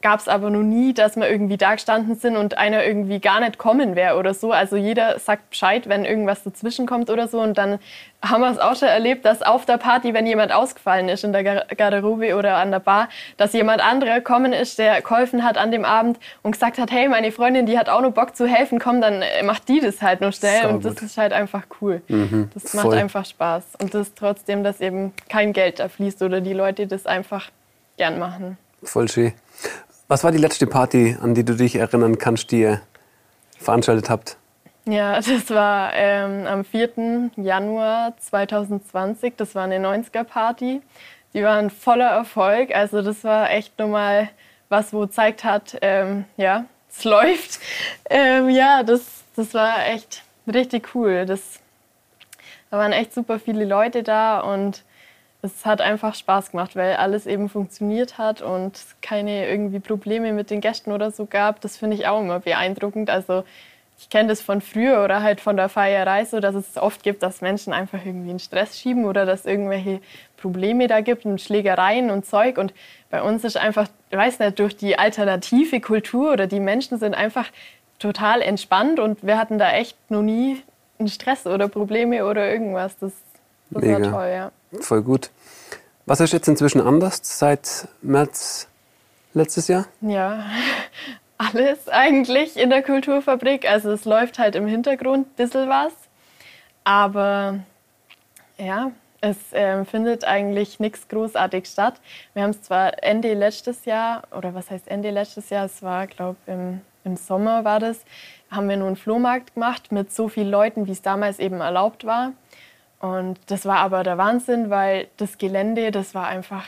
gab 0.00 0.20
es 0.20 0.28
aber 0.28 0.50
noch 0.50 0.62
nie, 0.62 0.94
dass 0.94 1.16
wir 1.16 1.28
irgendwie 1.28 1.56
da 1.56 1.74
gestanden 1.74 2.14
sind 2.14 2.36
und 2.36 2.56
einer 2.56 2.84
irgendwie 2.84 3.18
gar 3.18 3.40
nicht 3.40 3.58
kommen 3.58 3.96
wäre 3.96 4.16
oder 4.16 4.32
so. 4.32 4.52
Also 4.52 4.76
jeder 4.76 5.18
sagt 5.18 5.50
Bescheid, 5.50 5.88
wenn 5.88 6.04
irgendwas 6.04 6.44
dazwischen 6.44 6.86
kommt 6.86 7.10
oder 7.10 7.26
so. 7.26 7.40
Und 7.40 7.58
dann 7.58 7.80
haben 8.22 8.42
wir 8.42 8.50
es 8.50 8.58
auch 8.58 8.76
schon 8.76 8.88
erlebt, 8.88 9.24
dass 9.24 9.42
auf 9.42 9.66
der 9.66 9.76
Party, 9.76 10.14
wenn 10.14 10.26
jemand 10.26 10.52
ausgefallen 10.52 11.08
ist 11.08 11.24
in 11.24 11.32
der 11.32 11.42
Garderobe 11.42 12.36
oder 12.36 12.56
an 12.56 12.70
der 12.70 12.78
Bar, 12.78 13.08
dass 13.36 13.52
jemand 13.52 13.80
anderer 13.80 14.16
gekommen 14.16 14.52
ist, 14.52 14.78
der 14.78 15.02
geholfen 15.02 15.42
hat 15.42 15.58
an 15.58 15.72
dem 15.72 15.84
Abend 15.84 16.18
und 16.42 16.52
gesagt 16.52 16.78
hat, 16.78 16.92
hey, 16.92 17.08
meine 17.08 17.32
Freundin, 17.32 17.66
die 17.66 17.76
hat 17.76 17.88
auch 17.88 18.00
noch 18.00 18.12
Bock 18.12 18.36
zu 18.36 18.46
helfen, 18.46 18.78
komm, 18.78 19.00
dann 19.00 19.22
äh, 19.22 19.42
macht 19.42 19.68
die 19.68 19.80
das 19.80 20.00
halt 20.00 20.20
noch 20.20 20.32
schnell. 20.32 20.62
So 20.62 20.68
und 20.68 20.84
das 20.84 21.02
ist 21.02 21.18
halt 21.18 21.32
einfach 21.32 21.64
cool. 21.80 22.02
Mhm, 22.06 22.50
das 22.54 22.72
macht 22.74 22.86
voll. 22.86 22.98
einfach 22.98 23.24
Spaß. 23.24 23.64
Und 23.80 23.94
das 23.94 24.14
trotzdem, 24.14 24.62
dass 24.62 24.80
eben 24.80 25.12
kein 25.28 25.52
Geld 25.52 25.80
da 25.80 25.88
fließt 25.88 26.22
oder 26.22 26.40
die 26.40 26.52
Leute 26.52 26.86
das 26.86 27.04
einfach 27.06 27.50
gern 27.96 28.20
machen. 28.20 28.58
Voll 28.82 29.08
schön. 29.08 29.32
Was 30.10 30.24
war 30.24 30.32
die 30.32 30.38
letzte 30.38 30.66
Party, 30.66 31.18
an 31.20 31.34
die 31.34 31.44
du 31.44 31.54
dich 31.54 31.76
erinnern 31.76 32.16
kannst, 32.16 32.50
die 32.50 32.60
ihr 32.60 32.80
veranstaltet 33.58 34.08
habt? 34.08 34.38
Ja, 34.86 35.16
das 35.20 35.50
war 35.50 35.92
ähm, 35.92 36.46
am 36.46 36.64
4. 36.64 37.30
Januar 37.36 38.16
2020. 38.16 39.34
Das 39.36 39.54
war 39.54 39.64
eine 39.64 39.78
90er-Party. 39.78 40.80
Die 41.34 41.42
waren 41.42 41.68
voller 41.68 42.08
Erfolg. 42.08 42.74
Also 42.74 43.02
das 43.02 43.22
war 43.22 43.50
echt 43.50 43.78
nochmal 43.78 44.30
was, 44.70 44.94
wo 44.94 45.04
zeigt 45.04 45.44
hat, 45.44 45.76
ähm, 45.82 46.24
ja, 46.38 46.64
es 46.88 47.04
läuft. 47.04 47.60
Ähm, 48.08 48.48
ja, 48.48 48.82
das, 48.82 49.24
das 49.36 49.52
war 49.52 49.86
echt 49.88 50.22
richtig 50.50 50.94
cool. 50.94 51.26
Das, 51.26 51.60
da 52.70 52.78
waren 52.78 52.92
echt 52.92 53.12
super 53.12 53.38
viele 53.38 53.66
Leute 53.66 54.02
da 54.02 54.40
und 54.40 54.84
es 55.42 55.64
hat 55.64 55.80
einfach 55.80 56.14
Spaß 56.14 56.50
gemacht, 56.50 56.74
weil 56.74 56.96
alles 56.96 57.26
eben 57.26 57.48
funktioniert 57.48 58.18
hat 58.18 58.42
und 58.42 58.80
keine 59.02 59.48
irgendwie 59.48 59.78
Probleme 59.78 60.32
mit 60.32 60.50
den 60.50 60.60
Gästen 60.60 60.90
oder 60.90 61.10
so 61.10 61.26
gab. 61.26 61.60
Das 61.60 61.76
finde 61.76 61.96
ich 61.96 62.06
auch 62.08 62.20
immer 62.20 62.40
beeindruckend. 62.40 63.08
Also 63.08 63.44
ich 64.00 64.10
kenne 64.10 64.28
das 64.28 64.40
von 64.40 64.60
früher 64.60 65.02
oder 65.04 65.22
halt 65.22 65.40
von 65.40 65.56
der 65.56 65.68
Feierei 65.68 66.24
so, 66.24 66.38
dass 66.40 66.54
es 66.54 66.76
oft 66.76 67.02
gibt, 67.02 67.22
dass 67.22 67.40
Menschen 67.40 67.72
einfach 67.72 68.04
irgendwie 68.04 68.30
einen 68.30 68.38
Stress 68.38 68.78
schieben 68.78 69.04
oder 69.04 69.26
dass 69.26 69.44
irgendwelche 69.44 70.00
Probleme 70.36 70.86
da 70.86 71.00
gibt 71.00 71.24
und 71.24 71.40
Schlägereien 71.40 72.10
und 72.10 72.24
Zeug. 72.24 72.58
Und 72.58 72.72
bei 73.10 73.22
uns 73.22 73.44
ist 73.44 73.56
einfach, 73.56 73.88
ich 74.10 74.16
weiß 74.16 74.38
nicht, 74.40 74.58
durch 74.58 74.76
die 74.76 74.98
alternative 74.98 75.80
Kultur 75.80 76.32
oder 76.32 76.46
die 76.46 76.60
Menschen 76.60 76.98
sind 76.98 77.14
einfach 77.14 77.50
total 77.98 78.40
entspannt 78.42 79.00
und 79.00 79.24
wir 79.26 79.36
hatten 79.36 79.58
da 79.58 79.72
echt 79.72 79.96
noch 80.10 80.22
nie 80.22 80.62
einen 81.00 81.08
Stress 81.08 81.46
oder 81.46 81.68
Probleme 81.68 82.24
oder 82.24 82.48
irgendwas. 82.50 82.96
Das, 82.98 83.12
das 83.70 83.82
war 83.82 84.02
toll, 84.02 84.28
ja. 84.28 84.52
Voll 84.80 85.02
gut. 85.02 85.30
Was 86.06 86.20
ist 86.20 86.32
jetzt 86.32 86.48
inzwischen 86.48 86.80
anders 86.80 87.20
seit 87.22 87.88
März 88.00 88.68
letztes 89.34 89.68
Jahr? 89.68 89.86
Ja, 90.00 90.44
alles 91.38 91.88
eigentlich 91.88 92.56
in 92.56 92.70
der 92.70 92.82
Kulturfabrik. 92.82 93.68
Also 93.68 93.92
es 93.92 94.04
läuft 94.04 94.38
halt 94.38 94.54
im 94.54 94.66
Hintergrund 94.66 95.28
ein 95.28 95.34
bisschen 95.36 95.68
was. 95.68 95.92
Aber 96.84 97.60
ja, 98.56 98.92
es 99.20 99.52
äh, 99.52 99.84
findet 99.84 100.24
eigentlich 100.24 100.80
nichts 100.80 101.08
großartig 101.08 101.66
statt. 101.66 102.00
Wir 102.34 102.42
haben 102.42 102.50
es 102.50 102.62
zwar 102.62 103.02
Ende 103.02 103.34
letztes 103.34 103.84
Jahr, 103.84 104.22
oder 104.36 104.54
was 104.54 104.70
heißt 104.70 104.88
Ende 104.88 105.10
letztes 105.10 105.50
Jahr, 105.50 105.66
es 105.66 105.82
war, 105.82 106.06
glaube 106.06 106.36
ich, 106.46 106.52
im, 106.52 106.80
im 107.04 107.16
Sommer 107.16 107.64
war 107.64 107.80
das, 107.80 108.04
haben 108.50 108.68
wir 108.68 108.76
nur 108.76 108.86
einen 108.86 108.96
Flohmarkt 108.96 109.54
gemacht 109.54 109.92
mit 109.92 110.12
so 110.12 110.28
vielen 110.28 110.50
Leuten, 110.50 110.86
wie 110.86 110.92
es 110.92 111.02
damals 111.02 111.38
eben 111.38 111.60
erlaubt 111.60 112.04
war. 112.04 112.32
Und 113.00 113.38
das 113.46 113.64
war 113.64 113.78
aber 113.78 114.02
der 114.02 114.18
Wahnsinn, 114.18 114.70
weil 114.70 115.08
das 115.16 115.38
Gelände, 115.38 115.90
das 115.90 116.14
war 116.14 116.26
einfach 116.26 116.64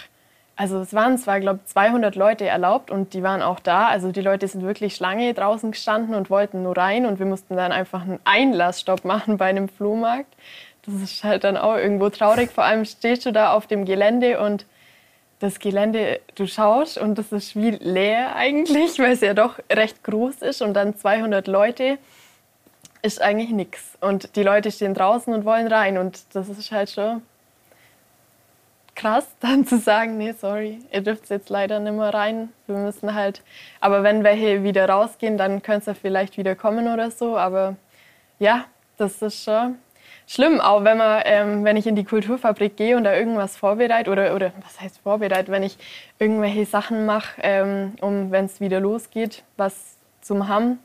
also 0.61 0.79
es 0.81 0.93
waren 0.93 1.17
zwar, 1.17 1.41
glaube 1.41 1.61
ich, 1.65 1.73
200 1.73 2.17
Leute 2.17 2.45
erlaubt 2.47 2.91
und 2.91 3.15
die 3.15 3.23
waren 3.23 3.41
auch 3.41 3.61
da. 3.61 3.89
Also 3.89 4.13
die 4.13 4.21
Leute 4.21 4.47
sind 4.47 4.61
wirklich 4.61 4.95
Schlange 4.95 5.33
draußen 5.33 5.71
gestanden 5.71 6.15
und 6.15 6.29
wollten 6.29 6.65
nur 6.65 6.77
rein 6.77 7.07
und 7.07 7.19
wir 7.19 7.25
mussten 7.25 7.57
dann 7.57 7.73
einfach 7.73 8.03
einen 8.03 8.21
Einlassstopp 8.25 9.07
machen 9.07 9.39
bei 9.39 9.47
einem 9.47 9.71
Flohmarkt. 9.71 10.31
Das 10.85 10.93
ist 10.97 11.25
halt 11.25 11.45
dann 11.45 11.57
auch 11.57 11.77
irgendwo 11.77 12.11
traurig. 12.11 12.51
Vor 12.51 12.65
allem 12.65 12.85
stehst 12.85 13.25
du 13.25 13.33
da 13.33 13.55
auf 13.55 13.69
dem 13.69 13.87
Gelände 13.87 14.39
und 14.39 14.67
das 15.39 15.61
Gelände, 15.61 16.21
du 16.35 16.47
schaust 16.47 16.99
und 16.99 17.17
das 17.17 17.33
ist 17.33 17.57
wie 17.57 17.71
leer 17.71 18.37
eigentlich, 18.37 18.99
weil 18.99 19.13
es 19.13 19.23
ja 19.23 19.33
doch 19.33 19.61
recht 19.73 20.05
groß 20.05 20.43
ist 20.43 20.61
und 20.61 20.75
dann 20.75 20.95
200 20.95 21.47
Leute 21.47 21.97
ist 23.03 23.21
eigentlich 23.21 23.51
nichts. 23.51 23.97
Und 24.01 24.37
die 24.37 24.43
Leute 24.43 24.71
stehen 24.71 24.95
draußen 24.95 25.33
und 25.33 25.45
wollen 25.45 25.67
rein 25.67 25.99
und 25.99 26.23
das 26.35 26.49
ist 26.49 26.71
halt 26.71 26.91
schon 26.91 27.23
krass, 28.95 29.27
dann 29.41 29.67
zu 29.67 29.79
sagen, 29.79 30.19
nee, 30.19 30.33
sorry, 30.33 30.79
ihr 30.93 31.01
dürft 31.01 31.31
jetzt 31.31 31.49
leider 31.51 31.81
nicht 31.81 31.93
mehr 31.93 32.13
rein. 32.13 32.51
Wir 32.67 32.77
müssen 32.77 33.15
halt, 33.15 33.43
aber 33.81 34.03
wenn 34.03 34.25
welche 34.25 34.63
wieder 34.63 34.89
rausgehen, 34.89 35.39
dann 35.39 35.63
könnt 35.63 35.87
ihr 35.87 35.95
vielleicht 35.95 36.37
wieder 36.37 36.55
kommen 36.55 36.93
oder 36.93 37.11
so. 37.11 37.37
Aber 37.37 37.77
ja, 38.39 38.65
das 38.99 39.23
ist 39.23 39.45
schon 39.45 39.79
schlimm, 40.27 40.61
auch 40.61 40.85
wenn 40.85 40.99
man, 40.99 41.23
ähm, 41.25 41.65
wenn 41.65 41.77
ich 41.77 41.87
in 41.87 41.97
die 41.97 42.05
Kulturfabrik 42.05 42.77
gehe 42.77 42.97
und 42.97 43.05
da 43.05 43.15
irgendwas 43.15 43.57
vorbereite 43.57 44.11
oder, 44.11 44.35
oder 44.35 44.53
was 44.63 44.81
heißt 44.81 44.99
vorbereite, 44.99 45.51
wenn 45.51 45.63
ich 45.63 45.77
irgendwelche 46.19 46.67
Sachen 46.67 47.07
mache, 47.07 47.41
ähm, 47.43 47.95
um, 48.01 48.31
wenn 48.31 48.45
es 48.45 48.61
wieder 48.61 48.81
losgeht, 48.81 49.43
was 49.57 49.97
zum 50.21 50.47
haben. 50.49 50.79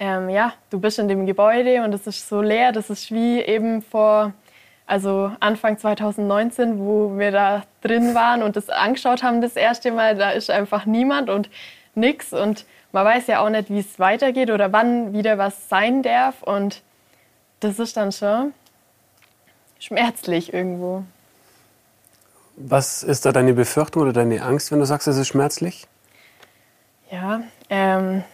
Ähm, 0.00 0.28
ja, 0.28 0.52
du 0.70 0.78
bist 0.78 0.98
in 0.98 1.08
dem 1.08 1.26
Gebäude 1.26 1.82
und 1.82 1.92
es 1.92 2.06
ist 2.06 2.28
so 2.28 2.40
leer, 2.40 2.72
das 2.72 2.88
ist 2.88 3.10
wie 3.10 3.40
eben 3.40 3.82
vor 3.82 4.32
also 4.86 5.32
Anfang 5.40 5.76
2019, 5.78 6.78
wo 6.78 7.18
wir 7.18 7.30
da 7.30 7.64
drin 7.82 8.14
waren 8.14 8.42
und 8.42 8.56
das 8.56 8.70
angeschaut 8.70 9.22
haben 9.22 9.42
das 9.42 9.54
erste 9.54 9.92
Mal, 9.92 10.16
da 10.16 10.30
ist 10.30 10.50
einfach 10.50 10.86
niemand 10.86 11.28
und 11.28 11.50
nichts 11.94 12.32
und 12.32 12.64
man 12.92 13.04
weiß 13.04 13.26
ja 13.26 13.40
auch 13.40 13.50
nicht, 13.50 13.68
wie 13.68 13.80
es 13.80 13.98
weitergeht 13.98 14.50
oder 14.50 14.72
wann 14.72 15.12
wieder 15.12 15.36
was 15.36 15.68
sein 15.68 16.02
darf 16.02 16.42
und 16.42 16.82
das 17.60 17.78
ist 17.78 17.98
dann 17.98 18.12
schon 18.12 18.54
schmerzlich 19.78 20.54
irgendwo. 20.54 21.04
Was 22.56 23.02
ist 23.02 23.26
da 23.26 23.32
deine 23.32 23.52
Befürchtung 23.52 24.02
oder 24.02 24.12
deine 24.12 24.42
Angst, 24.42 24.72
wenn 24.72 24.78
du 24.78 24.86
sagst, 24.86 25.06
es 25.06 25.18
ist 25.18 25.28
schmerzlich? 25.28 25.86
Ja, 27.10 27.42
ähm, 27.68 28.24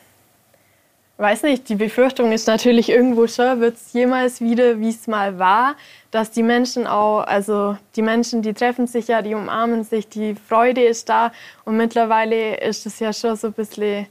weiß 1.17 1.45
nicht, 1.45 1.69
die 1.69 1.77
Befürchtung 1.77 2.33
ist 2.33 2.49
natürlich 2.49 2.89
irgendwo 2.89 3.27
schon, 3.27 3.61
wird 3.61 3.77
es 3.77 3.93
jemals 3.93 4.41
wieder, 4.41 4.81
wie 4.81 4.89
es 4.89 5.07
mal 5.07 5.39
war, 5.39 5.77
dass 6.11 6.31
die 6.31 6.43
Menschen 6.43 6.87
auch, 6.87 7.21
also 7.21 7.77
die 7.95 8.03
Menschen, 8.03 8.43
die 8.43 8.53
treffen 8.53 8.87
sich 8.87 9.09
ja, 9.09 9.23
die 9.23 9.35
umarmen 9.35 9.85
sich, 9.85 10.09
die 10.09 10.35
Freude 10.35 10.83
ist 10.83 11.09
da. 11.09 11.33
Und 11.65 11.77
mittlerweile 11.77 12.57
ist 12.57 12.87
es 12.87 12.99
ja 12.99 13.13
schon 13.13 13.37
so 13.37 13.49
ein 13.49 13.53
bisschen 13.53 14.07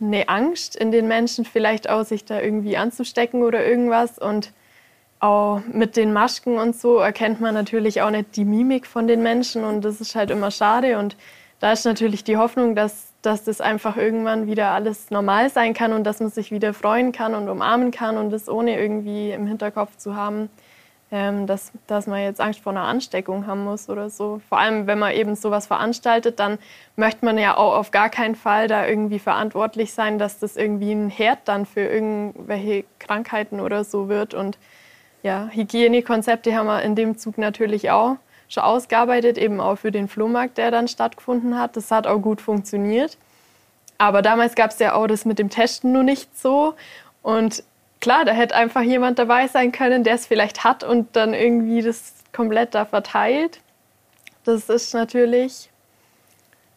eine 0.00 0.28
Angst 0.28 0.76
in 0.76 0.92
den 0.92 1.08
Menschen, 1.08 1.44
vielleicht 1.46 1.88
auch 1.88 2.04
sich 2.04 2.24
da 2.24 2.40
irgendwie 2.40 2.76
anzustecken 2.76 3.42
oder 3.42 3.64
irgendwas. 3.64 4.18
Und 4.18 4.52
auch 5.20 5.62
mit 5.72 5.96
den 5.96 6.12
Masken 6.12 6.58
und 6.58 6.76
so 6.76 6.98
erkennt 6.98 7.40
man 7.40 7.54
natürlich 7.54 8.02
auch 8.02 8.10
nicht 8.10 8.36
die 8.36 8.44
Mimik 8.44 8.86
von 8.86 9.06
den 9.06 9.22
Menschen. 9.22 9.64
Und 9.64 9.82
das 9.82 10.02
ist 10.02 10.14
halt 10.14 10.30
immer 10.30 10.50
schade. 10.50 10.98
Und 10.98 11.16
da 11.60 11.72
ist 11.72 11.86
natürlich 11.86 12.22
die 12.24 12.36
Hoffnung, 12.36 12.74
dass 12.74 13.13
dass 13.24 13.44
das 13.44 13.60
einfach 13.60 13.96
irgendwann 13.96 14.46
wieder 14.46 14.70
alles 14.70 15.10
normal 15.10 15.48
sein 15.48 15.72
kann 15.72 15.92
und 15.92 16.04
dass 16.04 16.20
man 16.20 16.30
sich 16.30 16.50
wieder 16.50 16.74
freuen 16.74 17.12
kann 17.12 17.34
und 17.34 17.48
umarmen 17.48 17.90
kann 17.90 18.18
und 18.18 18.30
das 18.30 18.48
ohne 18.48 18.78
irgendwie 18.78 19.30
im 19.30 19.46
Hinterkopf 19.46 19.96
zu 19.96 20.14
haben, 20.14 20.50
ähm, 21.10 21.46
dass, 21.46 21.72
dass 21.86 22.06
man 22.06 22.20
jetzt 22.20 22.40
Angst 22.40 22.60
vor 22.60 22.72
einer 22.72 22.82
Ansteckung 22.82 23.46
haben 23.46 23.64
muss 23.64 23.88
oder 23.88 24.10
so. 24.10 24.42
Vor 24.48 24.58
allem, 24.58 24.86
wenn 24.86 24.98
man 24.98 25.12
eben 25.12 25.36
sowas 25.36 25.66
veranstaltet, 25.66 26.38
dann 26.38 26.58
möchte 26.96 27.24
man 27.24 27.38
ja 27.38 27.56
auch 27.56 27.76
auf 27.76 27.90
gar 27.92 28.10
keinen 28.10 28.34
Fall 28.34 28.68
da 28.68 28.86
irgendwie 28.86 29.18
verantwortlich 29.18 29.94
sein, 29.94 30.18
dass 30.18 30.38
das 30.38 30.56
irgendwie 30.56 30.92
ein 30.92 31.08
Herd 31.08 31.38
dann 31.46 31.64
für 31.64 31.80
irgendwelche 31.82 32.84
Krankheiten 32.98 33.60
oder 33.60 33.84
so 33.84 34.08
wird. 34.08 34.34
Und 34.34 34.58
ja, 35.22 35.48
Hygienekonzepte 35.50 36.54
haben 36.54 36.66
wir 36.66 36.82
in 36.82 36.94
dem 36.94 37.16
Zug 37.16 37.38
natürlich 37.38 37.90
auch 37.90 38.16
schon 38.54 38.62
ausgearbeitet, 38.62 39.36
eben 39.38 39.60
auch 39.60 39.76
für 39.76 39.92
den 39.92 40.08
Flohmarkt, 40.08 40.58
der 40.58 40.70
dann 40.70 40.88
stattgefunden 40.88 41.58
hat. 41.58 41.76
Das 41.76 41.90
hat 41.90 42.06
auch 42.06 42.18
gut 42.18 42.40
funktioniert. 42.40 43.18
Aber 43.98 44.22
damals 44.22 44.54
gab 44.54 44.70
es 44.70 44.78
ja 44.78 44.94
auch 44.94 45.06
das 45.06 45.24
mit 45.24 45.38
dem 45.38 45.50
Testen 45.50 45.92
nur 45.92 46.02
nicht 46.02 46.36
so. 46.38 46.74
Und 47.22 47.62
klar, 48.00 48.24
da 48.24 48.32
hätte 48.32 48.54
einfach 48.54 48.82
jemand 48.82 49.18
dabei 49.18 49.46
sein 49.48 49.72
können, 49.72 50.04
der 50.04 50.14
es 50.14 50.26
vielleicht 50.26 50.64
hat 50.64 50.84
und 50.84 51.14
dann 51.16 51.34
irgendwie 51.34 51.82
das 51.82 52.14
komplett 52.32 52.74
da 52.74 52.84
verteilt. 52.84 53.60
Das 54.44 54.68
ist 54.68 54.94
natürlich 54.94 55.70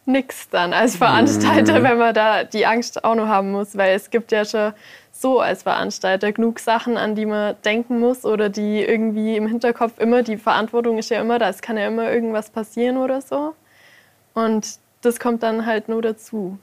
nichts 0.08 0.50
dann 0.50 0.74
als 0.74 0.96
Veranstalter, 0.96 1.80
mhm. 1.80 1.84
wenn 1.84 1.98
man 1.98 2.14
da 2.14 2.44
die 2.44 2.66
Angst 2.66 3.04
auch 3.04 3.16
noch 3.16 3.28
haben 3.28 3.52
muss, 3.52 3.78
weil 3.78 3.96
es 3.96 4.10
gibt 4.10 4.32
ja 4.32 4.46
schon 4.46 4.74
so 5.12 5.40
als 5.40 5.64
Veranstalter 5.64 6.32
genug 6.32 6.60
Sachen, 6.60 6.98
an 6.98 7.16
die 7.16 7.26
man 7.26 7.56
denken 7.66 8.00
muss 8.00 8.24
oder 8.24 8.50
die 8.50 8.84
irgendwie 8.84 9.36
im 9.36 9.48
Hinterkopf 9.48 10.00
immer, 10.00 10.24
die 10.24 10.38
Verantwortung 10.38 10.98
ist 10.98 11.10
ja 11.10 11.20
immer 11.22 11.40
da, 11.40 11.50
es 11.50 11.62
kann 11.62 11.78
ja 11.78 11.88
immer 11.88 12.12
irgendwas 12.12 12.50
passieren 12.50 12.98
oder 12.98 13.22
so. 13.22 13.54
Und 14.34 14.80
das 15.02 15.20
kommt 15.20 15.44
dann 15.44 15.66
halt 15.66 15.90
nur 15.90 16.02
dazu. 16.02 16.60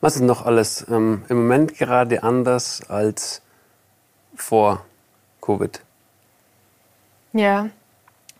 Was 0.00 0.16
ist 0.16 0.22
noch 0.22 0.46
alles 0.46 0.86
ähm, 0.88 1.24
im 1.28 1.42
Moment 1.42 1.76
gerade 1.76 2.22
anders 2.22 2.88
als 2.88 3.42
vor 4.34 4.84
Covid? 5.40 5.80
Ja, 7.32 7.68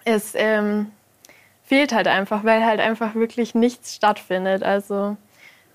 es 0.05 0.33
ähm, 0.35 0.93
fehlt 1.69 1.93
halt 1.93 2.09
einfach, 2.09 2.45
weil 2.45 2.65
halt 2.65 2.81
einfach 2.81 3.15
wirklich 3.15 3.55
nichts 3.55 3.95
stattfindet. 3.95 4.63
Also 4.63 5.17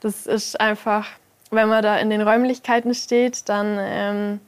das 0.01 0.27
ist 0.27 0.59
einfach 0.59 1.07
wenn 1.55 1.69
man 1.69 1.83
da 1.83 1.97
in 1.97 2.09
den 2.09 2.21
Räumlichkeiten 2.21 2.93
steht, 2.93 3.47
dann 3.49 3.77
ähm, 3.79 4.39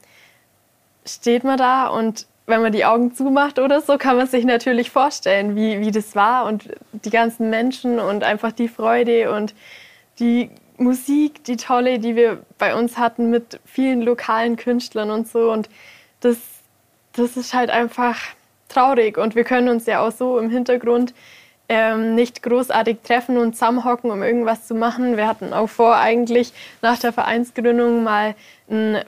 steht 1.04 1.44
man 1.44 1.58
da 1.58 1.88
und 1.88 2.26
wenn 2.46 2.62
man 2.62 2.72
die 2.72 2.84
Augen 2.84 3.14
zumacht 3.14 3.58
oder 3.58 3.80
so, 3.80 3.98
kann 3.98 4.16
man 4.16 4.26
sich 4.26 4.44
natürlich 4.44 4.90
vorstellen, 4.90 5.56
wie, 5.56 5.80
wie 5.80 5.90
das 5.90 6.14
war 6.14 6.44
und 6.46 6.68
die 6.92 7.10
ganzen 7.10 7.50
Menschen 7.50 7.98
und 7.98 8.22
einfach 8.22 8.52
die 8.52 8.68
Freude 8.68 9.32
und 9.34 9.54
die 10.20 10.50
Musik, 10.78 11.42
die 11.44 11.56
tolle, 11.56 11.98
die 11.98 12.14
wir 12.14 12.42
bei 12.58 12.74
uns 12.76 12.98
hatten 12.98 13.30
mit 13.30 13.58
vielen 13.64 14.02
lokalen 14.02 14.56
Künstlern 14.56 15.10
und 15.10 15.26
so. 15.26 15.50
Und 15.50 15.68
das, 16.20 16.36
das 17.14 17.36
ist 17.36 17.52
halt 17.52 17.70
einfach 17.70 18.16
traurig. 18.68 19.18
Und 19.18 19.34
wir 19.34 19.44
können 19.44 19.68
uns 19.68 19.86
ja 19.86 20.06
auch 20.06 20.12
so 20.12 20.38
im 20.38 20.50
Hintergrund 20.50 21.14
ähm, 21.68 22.14
nicht 22.14 22.42
großartig 22.42 22.98
treffen 23.02 23.36
und 23.38 23.54
zusammenhocken, 23.54 24.10
um 24.10 24.22
irgendwas 24.22 24.66
zu 24.66 24.74
machen. 24.74 25.16
Wir 25.16 25.26
hatten 25.26 25.52
auch 25.52 25.68
vor, 25.68 25.96
eigentlich 25.96 26.52
nach 26.82 26.98
der 26.98 27.12
Vereinsgründung 27.12 28.04
mal 28.04 28.34
ein 28.70 29.02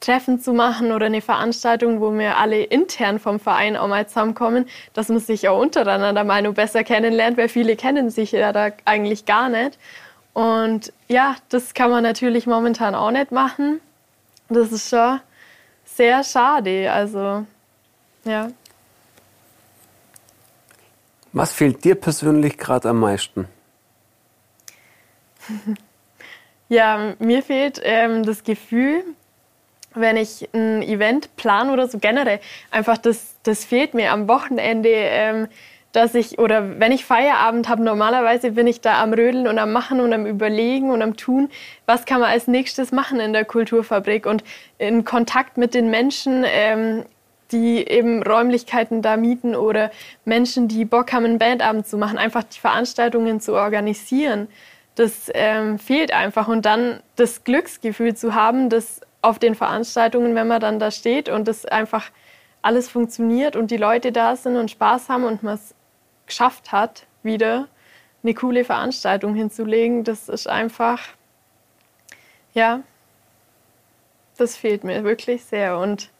Treffen 0.00 0.40
zu 0.40 0.52
machen 0.52 0.92
oder 0.92 1.06
eine 1.06 1.22
Veranstaltung, 1.22 2.00
wo 2.00 2.12
wir 2.12 2.36
alle 2.36 2.64
intern 2.64 3.18
vom 3.18 3.38
Verein 3.38 3.76
auch 3.76 3.86
mal 3.86 4.06
zusammenkommen, 4.06 4.68
dass 4.94 5.08
man 5.08 5.20
sich 5.20 5.48
auch 5.48 5.60
untereinander 5.60 6.24
mal 6.24 6.42
nur 6.42 6.54
besser 6.54 6.82
kennenlernt, 6.82 7.38
weil 7.38 7.48
viele 7.48 7.76
kennen 7.76 8.10
sich 8.10 8.32
ja 8.32 8.52
da 8.52 8.70
eigentlich 8.84 9.24
gar 9.24 9.48
nicht. 9.48 9.78
Und 10.34 10.92
ja, 11.08 11.36
das 11.50 11.72
kann 11.72 11.90
man 11.90 12.02
natürlich 12.02 12.46
momentan 12.46 12.94
auch 12.94 13.10
nicht 13.10 13.32
machen. 13.32 13.80
Das 14.48 14.72
ist 14.72 14.90
schon 14.90 15.20
sehr 15.84 16.24
schade. 16.24 16.90
Also, 16.90 17.46
ja. 18.24 18.48
Was 21.32 21.52
fehlt 21.52 21.84
dir 21.84 21.94
persönlich 21.94 22.58
gerade 22.58 22.90
am 22.90 23.00
meisten? 23.00 23.48
ja, 26.68 27.14
mir 27.18 27.42
fehlt 27.42 27.80
ähm, 27.82 28.24
das 28.24 28.44
Gefühl, 28.44 29.02
wenn 29.94 30.16
ich 30.16 30.48
ein 30.54 30.82
Event 30.82 31.34
plane 31.36 31.72
oder 31.72 31.88
so 31.88 31.98
generell, 31.98 32.40
einfach 32.70 32.98
das, 32.98 33.34
das 33.42 33.64
fehlt 33.64 33.94
mir 33.94 34.12
am 34.12 34.28
Wochenende, 34.28 34.90
ähm, 34.90 35.48
dass 35.92 36.14
ich, 36.14 36.38
oder 36.38 36.80
wenn 36.80 36.90
ich 36.90 37.04
Feierabend 37.04 37.68
habe, 37.68 37.82
normalerweise 37.82 38.52
bin 38.52 38.66
ich 38.66 38.80
da 38.80 39.02
am 39.02 39.12
Rödeln 39.12 39.46
und 39.46 39.58
am 39.58 39.72
Machen 39.72 40.00
und 40.00 40.12
am 40.12 40.24
Überlegen 40.26 40.90
und 40.90 41.02
am 41.02 41.16
Tun, 41.16 41.50
was 41.84 42.06
kann 42.06 42.20
man 42.20 42.30
als 42.30 42.46
nächstes 42.46 42.92
machen 42.92 43.20
in 43.20 43.34
der 43.34 43.44
Kulturfabrik 43.44 44.24
und 44.24 44.42
in 44.78 45.04
Kontakt 45.04 45.58
mit 45.58 45.74
den 45.74 45.90
Menschen, 45.90 46.44
ähm, 46.46 47.04
die 47.52 47.86
eben 47.86 48.22
Räumlichkeiten 48.22 49.02
da 49.02 49.16
mieten 49.16 49.54
oder 49.54 49.90
Menschen, 50.24 50.68
die 50.68 50.84
Bock 50.84 51.12
haben, 51.12 51.24
einen 51.24 51.38
Bandabend 51.38 51.86
zu 51.86 51.98
machen, 51.98 52.18
einfach 52.18 52.44
die 52.44 52.58
Veranstaltungen 52.58 53.40
zu 53.40 53.54
organisieren. 53.54 54.48
Das 54.94 55.30
ähm, 55.34 55.78
fehlt 55.78 56.12
einfach. 56.12 56.48
Und 56.48 56.66
dann 56.66 57.00
das 57.16 57.44
Glücksgefühl 57.44 58.14
zu 58.14 58.34
haben, 58.34 58.68
dass 58.68 59.00
auf 59.20 59.38
den 59.38 59.54
Veranstaltungen, 59.54 60.34
wenn 60.34 60.48
man 60.48 60.60
dann 60.60 60.78
da 60.78 60.90
steht 60.90 61.28
und 61.28 61.46
das 61.46 61.64
einfach 61.64 62.10
alles 62.60 62.88
funktioniert 62.88 63.56
und 63.56 63.70
die 63.70 63.76
Leute 63.76 64.12
da 64.12 64.36
sind 64.36 64.56
und 64.56 64.70
Spaß 64.70 65.08
haben 65.08 65.24
und 65.24 65.42
man 65.42 65.54
es 65.54 65.74
geschafft 66.26 66.72
hat, 66.72 67.06
wieder 67.22 67.68
eine 68.22 68.34
coole 68.34 68.64
Veranstaltung 68.64 69.34
hinzulegen, 69.34 70.04
das 70.04 70.28
ist 70.28 70.48
einfach, 70.48 71.00
ja, 72.54 72.80
das 74.36 74.56
fehlt 74.56 74.84
mir 74.84 75.04
wirklich 75.04 75.44
sehr. 75.44 75.78
Und 75.78 76.10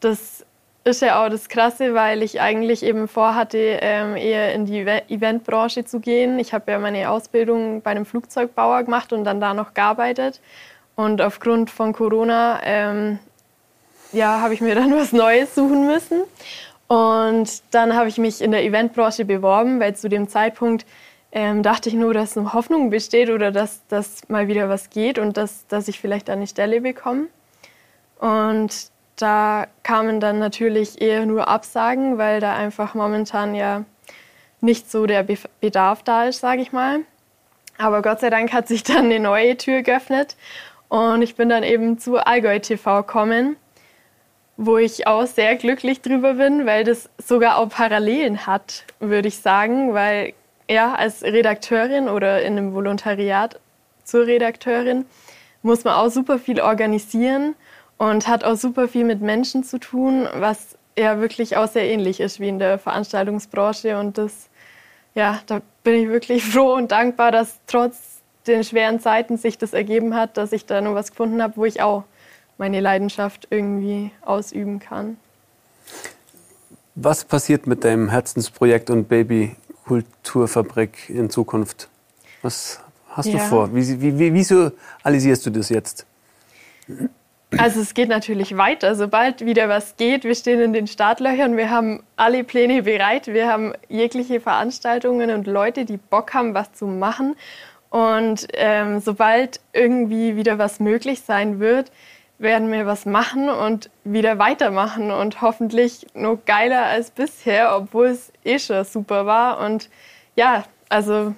das 0.00 0.44
ist 0.84 1.02
ja 1.02 1.24
auch 1.24 1.28
das 1.28 1.48
Krasse, 1.48 1.94
weil 1.94 2.22
ich 2.22 2.40
eigentlich 2.40 2.82
eben 2.82 3.06
vorhatte, 3.06 3.58
ähm, 3.58 4.16
eher 4.16 4.52
in 4.52 4.66
die 4.66 4.80
Eventbranche 4.80 5.84
zu 5.84 6.00
gehen. 6.00 6.38
Ich 6.38 6.52
habe 6.52 6.72
ja 6.72 6.78
meine 6.78 7.10
Ausbildung 7.10 7.82
bei 7.82 7.92
einem 7.92 8.04
Flugzeugbauer 8.04 8.82
gemacht 8.82 9.12
und 9.12 9.24
dann 9.24 9.40
da 9.40 9.54
noch 9.54 9.74
gearbeitet. 9.74 10.40
Und 10.96 11.22
aufgrund 11.22 11.70
von 11.70 11.92
Corona 11.92 12.60
ähm, 12.64 13.18
ja, 14.12 14.40
habe 14.40 14.54
ich 14.54 14.60
mir 14.60 14.74
dann 14.76 14.94
was 14.94 15.12
Neues 15.12 15.54
suchen 15.54 15.86
müssen. 15.86 16.22
Und 16.88 17.62
dann 17.70 17.94
habe 17.96 18.08
ich 18.08 18.18
mich 18.18 18.42
in 18.42 18.50
der 18.50 18.64
Eventbranche 18.64 19.24
beworben, 19.24 19.80
weil 19.80 19.96
zu 19.96 20.08
dem 20.08 20.28
Zeitpunkt 20.28 20.84
ähm, 21.30 21.62
dachte 21.62 21.88
ich 21.88 21.94
nur, 21.94 22.12
dass 22.12 22.36
eine 22.36 22.52
Hoffnung 22.52 22.90
besteht 22.90 23.30
oder 23.30 23.50
dass, 23.50 23.80
dass 23.88 24.28
mal 24.28 24.48
wieder 24.48 24.68
was 24.68 24.90
geht 24.90 25.18
und 25.18 25.38
dass, 25.38 25.66
dass 25.68 25.88
ich 25.88 25.98
vielleicht 25.98 26.28
eine 26.28 26.46
Stelle 26.46 26.82
bekomme. 26.82 27.28
Und 28.18 28.91
da 29.16 29.66
kamen 29.82 30.20
dann 30.20 30.38
natürlich 30.38 31.00
eher 31.00 31.26
nur 31.26 31.48
Absagen, 31.48 32.18
weil 32.18 32.40
da 32.40 32.54
einfach 32.54 32.94
momentan 32.94 33.54
ja 33.54 33.84
nicht 34.60 34.90
so 34.90 35.06
der 35.06 35.26
Bedarf 35.60 36.02
da 36.02 36.24
ist, 36.24 36.40
sage 36.40 36.62
ich 36.62 36.72
mal. 36.72 37.00
Aber 37.78 38.02
Gott 38.02 38.20
sei 38.20 38.30
Dank 38.30 38.52
hat 38.52 38.68
sich 38.68 38.82
dann 38.84 39.06
eine 39.06 39.20
neue 39.20 39.56
Tür 39.56 39.82
geöffnet 39.82 40.36
und 40.88 41.22
ich 41.22 41.36
bin 41.36 41.48
dann 41.48 41.62
eben 41.62 41.98
zu 41.98 42.18
Allgäu 42.18 42.58
TV 42.58 43.02
gekommen, 43.02 43.56
wo 44.56 44.78
ich 44.78 45.06
auch 45.06 45.26
sehr 45.26 45.56
glücklich 45.56 46.02
drüber 46.02 46.34
bin, 46.34 46.66
weil 46.66 46.84
das 46.84 47.08
sogar 47.18 47.58
auch 47.58 47.70
Parallelen 47.70 48.46
hat, 48.46 48.84
würde 49.00 49.28
ich 49.28 49.38
sagen, 49.38 49.94
weil 49.94 50.34
ja, 50.68 50.94
als 50.94 51.22
Redakteurin 51.22 52.08
oder 52.08 52.42
in 52.42 52.58
einem 52.58 52.74
Volontariat 52.74 53.58
zur 54.04 54.26
Redakteurin 54.26 55.06
muss 55.62 55.84
man 55.84 55.94
auch 55.94 56.10
super 56.10 56.38
viel 56.38 56.60
organisieren 56.60 57.54
und 57.98 58.26
hat 58.28 58.44
auch 58.44 58.56
super 58.56 58.88
viel 58.88 59.04
mit 59.04 59.20
Menschen 59.20 59.64
zu 59.64 59.78
tun, 59.78 60.28
was 60.34 60.76
ja 60.98 61.20
wirklich 61.20 61.56
auch 61.56 61.68
sehr 61.68 61.84
ähnlich 61.84 62.20
ist 62.20 62.40
wie 62.40 62.48
in 62.48 62.58
der 62.58 62.78
Veranstaltungsbranche. 62.78 63.98
Und 63.98 64.18
das, 64.18 64.48
ja, 65.14 65.40
da 65.46 65.60
bin 65.84 65.94
ich 65.94 66.08
wirklich 66.08 66.44
froh 66.52 66.74
und 66.74 66.92
dankbar, 66.92 67.30
dass 67.30 67.58
trotz 67.66 68.20
den 68.46 68.64
schweren 68.64 69.00
Zeiten 69.00 69.36
sich 69.36 69.56
das 69.58 69.72
ergeben 69.72 70.14
hat, 70.14 70.36
dass 70.36 70.52
ich 70.52 70.66
da 70.66 70.80
nur 70.80 70.94
was 70.94 71.10
gefunden 71.10 71.42
habe, 71.42 71.56
wo 71.56 71.64
ich 71.64 71.80
auch 71.80 72.04
meine 72.58 72.80
Leidenschaft 72.80 73.48
irgendwie 73.50 74.10
ausüben 74.20 74.80
kann. 74.80 75.16
Was 76.94 77.24
passiert 77.24 77.66
mit 77.66 77.84
deinem 77.84 78.10
Herzensprojekt 78.10 78.90
und 78.90 79.08
Baby 79.08 79.56
Kulturfabrik 79.86 81.08
in 81.08 81.30
Zukunft? 81.30 81.88
Was 82.42 82.80
hast 83.10 83.26
ja. 83.26 83.38
du 83.38 83.38
vor? 83.38 83.74
Wie, 83.74 84.00
wie, 84.00 84.18
wie 84.18 84.34
visualisierst 84.34 85.46
du 85.46 85.50
das 85.50 85.68
jetzt? 85.68 86.06
Also 87.58 87.80
es 87.80 87.94
geht 87.94 88.08
natürlich 88.08 88.56
weiter. 88.56 88.94
Sobald 88.94 89.44
wieder 89.44 89.68
was 89.68 89.96
geht, 89.96 90.24
wir 90.24 90.34
stehen 90.34 90.60
in 90.60 90.72
den 90.72 90.86
Startlöchern, 90.86 91.56
wir 91.56 91.70
haben 91.70 92.02
alle 92.16 92.44
Pläne 92.44 92.82
bereit, 92.82 93.26
wir 93.26 93.48
haben 93.48 93.74
jegliche 93.88 94.40
Veranstaltungen 94.40 95.30
und 95.30 95.46
Leute, 95.46 95.84
die 95.84 95.98
Bock 95.98 96.32
haben, 96.34 96.54
was 96.54 96.72
zu 96.72 96.86
machen. 96.86 97.36
Und 97.90 98.48
ähm, 98.54 99.00
sobald 99.00 99.60
irgendwie 99.74 100.34
wieder 100.34 100.58
was 100.58 100.80
möglich 100.80 101.20
sein 101.20 101.60
wird, 101.60 101.92
werden 102.38 102.72
wir 102.72 102.86
was 102.86 103.04
machen 103.04 103.50
und 103.50 103.90
wieder 104.02 104.38
weitermachen 104.38 105.10
und 105.10 105.42
hoffentlich 105.42 106.06
noch 106.14 106.38
geiler 106.46 106.86
als 106.86 107.10
bisher, 107.10 107.76
obwohl 107.76 108.06
es 108.06 108.32
eh 108.44 108.58
schon 108.58 108.84
super 108.84 109.26
war. 109.26 109.60
Und 109.60 109.90
ja, 110.36 110.64
also 110.88 111.34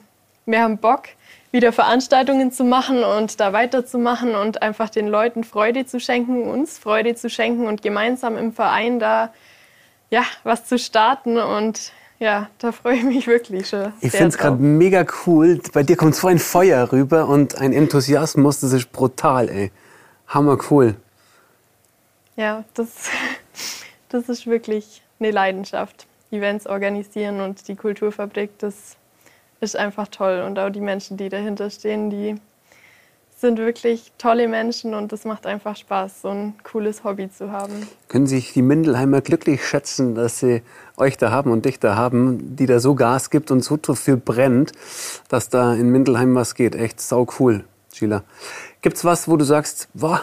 wir 0.47 0.63
haben 0.63 0.79
Bock 0.79 1.09
wieder 1.55 1.73
Veranstaltungen 1.73 2.51
zu 2.51 2.65
machen 2.65 3.05
und 3.05 3.39
da 3.39 3.53
weiterzumachen 3.53 4.35
und 4.35 4.61
einfach 4.61 4.91
den 4.91 5.07
Leuten 5.07 5.45
Freude 5.45 5.87
zu 5.87 6.01
schenken, 6.01 6.49
uns 6.49 6.79
Freude 6.79 7.15
zu 7.15 7.31
schenken 7.31 7.69
und 7.69 7.81
gemeinsam 7.81 8.37
im 8.37 8.53
Verein 8.53 8.99
da 8.99 9.33
ja, 10.11 10.25
was 10.43 10.65
zu 10.65 10.81
starten 10.81 11.39
und 11.39 11.93
ja, 12.19 12.49
da 12.59 12.73
freue 12.73 12.97
ich 12.97 13.05
mich 13.05 13.29
wirklich 13.29 13.69
schon. 13.69 13.93
Ich 14.01 14.11
finde 14.11 14.29
es 14.29 14.39
gerade 14.39 14.57
mega 14.57 15.07
cool. 15.27 15.61
Bei 15.73 15.85
dir 15.85 15.97
kommt 15.97 16.17
so 16.17 16.27
ein 16.27 16.41
Feuer 16.41 16.91
rüber 16.91 17.29
und 17.29 17.61
ein 17.61 17.73
Enthusiasmus, 17.73 18.59
das 18.59 18.73
ist 18.73 18.91
brutal, 18.91 19.49
ey. 19.49 19.71
Hammer 20.27 20.59
cool. 20.71 20.97
Ja, 22.35 22.65
das, 22.75 22.89
das 24.09 24.29
ist 24.29 24.49
wirklich 24.49 25.03
eine 25.21 25.31
Leidenschaft. 25.31 26.07
Events 26.33 26.67
organisieren 26.67 27.41
und 27.41 27.69
die 27.69 27.77
Kulturfabrik, 27.77 28.59
das 28.59 28.97
ist 29.65 29.77
einfach 29.77 30.09
toll. 30.09 30.45
Und 30.47 30.59
auch 30.59 30.71
die 30.71 30.81
Menschen, 30.81 31.17
die 31.17 31.29
dahinter 31.29 31.71
stehen, 31.71 32.11
die 32.11 32.37
sind 33.37 33.59
wirklich 33.59 34.13
tolle 34.17 34.47
Menschen 34.49 34.95
und 34.95 35.13
es 35.13 35.25
macht 35.25 35.47
einfach 35.47 35.77
Spaß, 35.77 36.23
so 36.23 36.29
ein 36.29 36.55
cooles 36.63 37.05
Hobby 37.05 37.29
zu 37.31 37.51
haben. 37.51 37.87
Können 38.09 38.27
sich 38.27 38.53
die 38.53 38.63
Mindelheimer 38.63 39.21
glücklich 39.21 39.67
schätzen, 39.67 40.15
dass 40.15 40.39
sie 40.39 40.63
euch 40.97 41.19
da 41.19 41.31
haben 41.31 41.51
und 41.51 41.65
dich 41.65 41.81
da 41.81 41.97
haben, 41.97 42.57
die 42.57 42.67
da 42.67 42.79
so 42.79 42.95
Gas 42.95 43.31
gibt 43.31 43.51
und 43.51 43.63
so 43.63 43.77
dafür 43.77 44.17
brennt, 44.17 44.73
dass 45.29 45.49
da 45.49 45.75
in 45.75 45.91
Mindelheim 45.91 46.35
was 46.35 46.55
geht. 46.55 46.75
Echt 46.75 47.01
sau 47.01 47.27
cool, 47.39 47.65
Sheila. 47.93 48.23
Gibt's 48.83 49.05
was, 49.05 49.29
wo 49.29 49.37
du 49.37 49.45
sagst, 49.45 49.89
boah, 49.95 50.23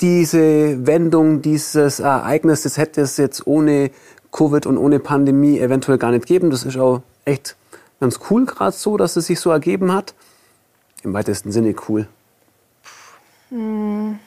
diese 0.00 0.86
Wendung, 0.86 1.42
dieses 1.42 2.00
Ereignis, 2.00 2.62
das 2.62 2.78
hätte 2.78 3.02
es 3.02 3.16
jetzt 3.16 3.46
ohne 3.46 3.90
Covid 4.32 4.66
und 4.66 4.76
ohne 4.76 4.98
Pandemie 4.98 5.58
eventuell 5.58 5.98
gar 5.98 6.10
nicht 6.10 6.26
geben. 6.26 6.50
Das 6.50 6.64
ist 6.64 6.76
auch 6.76 7.02
echt 7.24 7.56
ganz 8.00 8.20
cool 8.30 8.46
gerade 8.46 8.76
so, 8.76 8.96
dass 8.96 9.16
es 9.16 9.26
sich 9.26 9.40
so 9.40 9.50
ergeben 9.50 9.92
hat? 9.92 10.14
Im 11.02 11.14
weitesten 11.14 11.52
Sinne 11.52 11.74
cool. 11.88 12.08
Hm. 13.50 14.18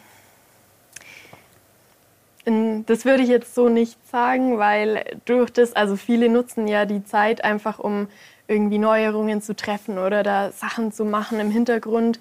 Das 2.88 3.06
würde 3.06 3.22
ich 3.22 3.30
jetzt 3.30 3.54
so 3.54 3.70
nicht 3.70 3.98
sagen, 4.10 4.58
weil 4.58 5.20
durch 5.26 5.52
das, 5.52 5.74
also 5.74 5.96
viele 5.96 6.30
nutzen 6.30 6.68
ja 6.68 6.86
die 6.86 7.06
Zeit 7.06 7.44
einfach, 7.44 7.78
um 7.78 8.08
irgendwie 8.48 8.80
Neuerungen 8.80 9.42
zu 9.42 9.56
treffen 9.56 10.00
oder 10.00 10.24
da 10.24 10.52
Sachen 10.52 10.92
zu 10.92 11.06
machen 11.06 11.40
im 11.40 11.52
Hintergrund. 11.52 12.20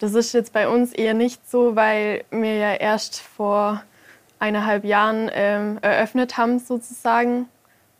Das 0.00 0.14
ist 0.14 0.32
jetzt 0.32 0.52
bei 0.52 0.68
uns 0.68 0.92
eher 0.92 1.14
nicht 1.14 1.48
so, 1.48 1.76
weil 1.76 2.24
wir 2.30 2.56
ja 2.56 2.74
erst 2.74 3.20
vor 3.20 3.82
eineinhalb 4.40 4.84
Jahren 4.84 5.30
ähm, 5.32 5.78
eröffnet 5.80 6.36
haben 6.36 6.58
sozusagen. 6.58 7.48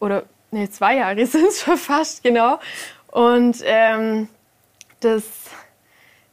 Oder 0.01 0.25
nee, 0.51 0.69
zwei 0.69 0.97
Jahre 0.97 1.27
sind 1.27 1.49
es 1.49 1.61
schon 1.61 1.77
fast, 1.77 2.23
genau. 2.23 2.59
Und 3.11 3.63
ähm, 3.65 4.29
das 5.01 5.25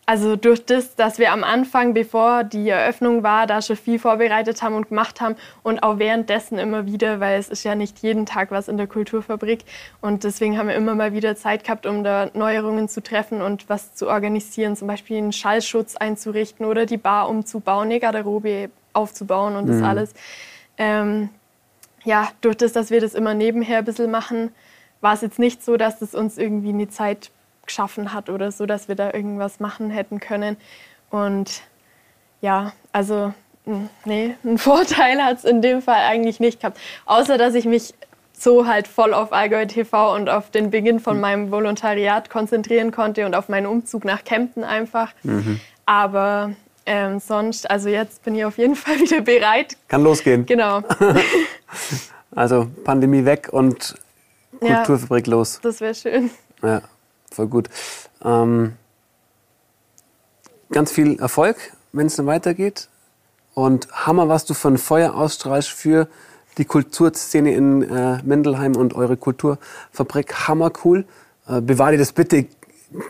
also 0.07 0.35
durch 0.35 0.63
das, 0.63 0.95
dass 0.95 1.17
wir 1.17 1.31
am 1.31 1.43
Anfang, 1.43 1.95
bevor 1.95 2.43
die 2.43 2.69
Eröffnung 2.69 3.23
war, 3.23 3.47
da 3.47 3.63
schon 3.63 3.75
viel 3.75 3.97
vorbereitet 3.97 4.61
haben 4.61 4.75
und 4.75 4.89
gemacht 4.89 5.19
haben 5.19 5.35
und 5.63 5.81
auch 5.81 5.97
währenddessen 5.97 6.59
immer 6.59 6.85
wieder, 6.85 7.19
weil 7.19 7.39
es 7.39 7.49
ist 7.49 7.63
ja 7.63 7.73
nicht 7.73 7.99
jeden 7.99 8.27
Tag 8.27 8.51
was 8.51 8.67
in 8.67 8.77
der 8.77 8.85
Kulturfabrik 8.85 9.63
und 10.01 10.23
deswegen 10.23 10.59
haben 10.59 10.67
wir 10.67 10.75
immer 10.75 10.93
mal 10.93 11.13
wieder 11.13 11.35
Zeit 11.35 11.63
gehabt, 11.63 11.87
um 11.87 12.03
da 12.03 12.29
Neuerungen 12.35 12.87
zu 12.87 13.01
treffen 13.01 13.41
und 13.41 13.67
was 13.67 13.95
zu 13.95 14.07
organisieren, 14.07 14.75
zum 14.75 14.87
Beispiel 14.87 15.17
einen 15.17 15.33
Schallschutz 15.33 15.95
einzurichten 15.95 16.67
oder 16.67 16.85
die 16.85 16.97
Bar 16.97 17.27
umzubauen, 17.27 17.85
eine 17.85 17.99
Garderobe 17.99 18.69
aufzubauen 18.93 19.55
und 19.55 19.67
das 19.67 19.77
mhm. 19.77 19.85
alles. 19.85 20.13
Ähm, 20.77 21.29
ja, 22.05 22.29
durch 22.41 22.55
das, 22.57 22.71
dass 22.71 22.91
wir 22.91 23.01
das 23.01 23.13
immer 23.13 23.33
nebenher 23.33 23.79
ein 23.79 23.85
bisschen 23.85 24.09
machen, 24.09 24.51
war 25.01 25.13
es 25.13 25.21
jetzt 25.21 25.39
nicht 25.39 25.63
so, 25.63 25.75
dass 25.75 26.01
es 26.01 26.15
uns 26.15 26.37
irgendwie 26.37 26.69
eine 26.69 26.87
Zeit 26.87 27.31
geschaffen 27.65 28.13
hat 28.13 28.29
oder 28.29 28.51
so, 28.51 28.65
dass 28.65 28.87
wir 28.87 28.95
da 28.95 29.11
irgendwas 29.11 29.59
machen 29.59 29.89
hätten 29.89 30.19
können. 30.19 30.55
Und 31.09 31.61
ja, 32.41 32.73
also 32.91 33.33
nee, 34.05 34.35
einen 34.43 34.57
Vorteil 34.59 35.23
hat 35.23 35.39
es 35.39 35.43
in 35.43 35.61
dem 35.61 35.81
Fall 35.81 36.03
eigentlich 36.07 36.39
nicht 36.39 36.61
gehabt. 36.61 36.79
Außer, 37.05 37.37
dass 37.37 37.55
ich 37.55 37.65
mich 37.65 37.93
so 38.37 38.67
halt 38.67 38.87
voll 38.87 39.13
auf 39.13 39.31
Allgäu 39.33 39.65
TV 39.65 40.13
und 40.13 40.29
auf 40.29 40.51
den 40.51 40.69
Beginn 40.69 40.99
von 40.99 41.15
mhm. 41.15 41.21
meinem 41.21 41.51
Volontariat 41.51 42.29
konzentrieren 42.29 42.91
konnte 42.91 43.25
und 43.25 43.33
auf 43.33 43.49
meinen 43.49 43.65
Umzug 43.65 44.05
nach 44.05 44.23
Kempten 44.23 44.63
einfach. 44.63 45.13
Mhm. 45.23 45.59
Aber 45.85 46.51
ähm, 46.85 47.19
sonst, 47.19 47.69
also 47.69 47.89
jetzt 47.89 48.23
bin 48.23 48.35
ich 48.35 48.45
auf 48.45 48.57
jeden 48.57 48.75
Fall 48.75 48.99
wieder 48.99 49.21
bereit. 49.21 49.77
Kann 49.87 50.03
losgehen. 50.03 50.45
Genau. 50.45 50.81
also 52.31 52.67
Pandemie 52.83 53.25
weg 53.25 53.49
und 53.51 53.95
Kulturfabrik 54.59 55.27
ja, 55.27 55.33
los. 55.33 55.59
Das 55.61 55.81
wäre 55.81 55.95
schön. 55.95 56.29
Ja 56.61 56.81
voll 57.35 57.47
gut. 57.47 57.69
Ähm, 58.23 58.73
ganz 60.71 60.91
viel 60.91 61.19
Erfolg, 61.19 61.57
wenn 61.91 62.07
es 62.07 62.15
dann 62.15 62.25
weitergeht. 62.25 62.89
Und 63.53 63.87
Hammer, 63.91 64.27
was 64.27 64.45
du 64.45 64.53
von 64.53 64.77
Feuer 64.77 65.13
ausstrahlst 65.13 65.69
für 65.69 66.07
die 66.57 66.65
Kulturszene 66.65 67.53
in 67.53 67.83
äh, 67.83 68.21
Mendelheim 68.23 68.75
und 68.75 68.95
eure 68.95 69.17
Kulturfabrik. 69.17 70.47
Hammer 70.47 70.71
cool. 70.83 71.05
Äh, 71.47 71.61
bewahre 71.61 71.91
dir 71.91 71.97
das 71.97 72.13
bitte 72.13 72.47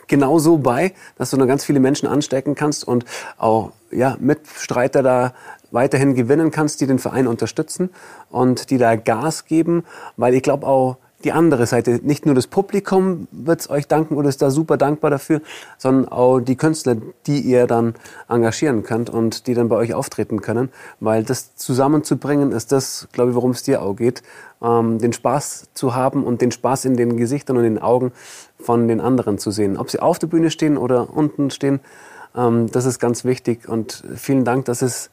genauso 0.08 0.58
bei, 0.58 0.93
dass 1.17 1.30
du 1.30 1.38
noch 1.38 1.47
ganz 1.47 1.63
viele 1.63 1.80
Menschen 1.80 2.08
anstecken 2.08 2.56
kannst 2.56 2.88
und 2.88 3.06
auch 3.38 3.71
ja, 3.91 4.17
Mitstreiter 4.19 5.04
da 5.04 5.34
weiterhin 5.76 6.16
gewinnen 6.16 6.50
kannst, 6.50 6.82
die 6.82 6.88
den 6.88 6.98
Verein 6.98 7.28
unterstützen 7.28 7.92
und 8.32 8.72
die 8.72 8.80
da 8.80 8.96
Gas 8.96 9.46
geben, 9.46 9.84
weil 10.18 10.34
ich 10.34 10.42
glaube 10.42 10.66
auch, 10.66 10.98
die 11.26 11.32
andere 11.32 11.66
Seite. 11.66 12.00
Nicht 12.04 12.26
nur 12.26 12.36
das 12.36 12.48
Publikum 12.48 13.28
wird 13.32 13.62
es 13.62 13.70
euch 13.70 13.88
danken 13.88 14.16
oder 14.16 14.30
ist 14.30 14.42
da 14.42 14.52
super 14.52 14.78
dankbar 14.78 15.10
dafür, 15.10 15.42
sondern 15.78 16.08
auch 16.08 16.40
die 16.40 16.56
Künstler, 16.56 16.98
die 17.26 17.40
ihr 17.40 17.68
dann 17.68 17.96
engagieren 18.30 18.84
könnt 18.84 19.10
und 19.10 19.48
die 19.48 19.56
dann 19.56 19.68
bei 19.68 19.76
euch 19.76 19.94
auftreten 19.94 20.42
können. 20.42 20.70
Weil 21.00 21.24
das 21.24 21.56
zusammenzubringen 21.56 22.52
ist 22.52 22.72
das, 22.72 23.08
glaube 23.12 23.32
ich, 23.32 23.36
worum 23.36 23.52
es 23.52 23.64
dir 23.64 23.82
auch 23.82 23.96
geht. 23.96 24.22
Ähm, 24.62 25.00
den 25.00 25.14
Spaß 25.14 25.70
zu 25.74 25.96
haben 25.96 26.24
und 26.24 26.42
den 26.42 26.52
Spaß 26.52 26.86
in 26.86 26.96
den 26.96 27.18
Gesichtern 27.18 27.58
und 27.58 27.64
den 27.64 27.80
Augen 27.80 28.12
von 28.60 28.88
den 28.88 29.02
anderen 29.02 29.38
zu 29.38 29.52
sehen. 29.52 29.78
Ob 29.78 29.90
sie 29.90 30.00
auf 30.00 30.20
der 30.20 30.28
Bühne 30.28 30.52
stehen 30.52 30.78
oder 30.78 31.16
unten 31.16 31.50
stehen, 31.50 31.80
ähm, 32.36 32.72
das 32.72 32.86
ist 32.86 33.00
ganz 33.00 33.26
wichtig. 33.26 33.68
Und 33.68 34.04
vielen 34.16 34.46
Dank, 34.46 34.66
dass 34.66 34.84
es 34.84 35.10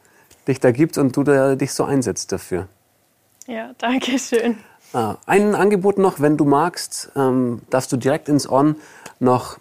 dich 0.48 0.60
da 0.60 0.70
gibt 0.70 0.98
und 0.98 1.16
du 1.16 1.22
da, 1.22 1.54
dich 1.54 1.72
so 1.72 1.84
einsetzt 1.84 2.32
dafür. 2.32 2.68
Ja, 3.46 3.72
danke 3.78 4.18
schön. 4.18 4.58
Ah, 4.92 5.16
ein 5.26 5.54
Angebot 5.54 5.98
noch, 5.98 6.20
wenn 6.20 6.36
du 6.36 6.44
magst, 6.44 7.10
ähm, 7.16 7.62
darfst 7.70 7.92
du 7.92 7.96
direkt 7.96 8.28
ins 8.28 8.48
On 8.48 8.76
noch 9.20 9.58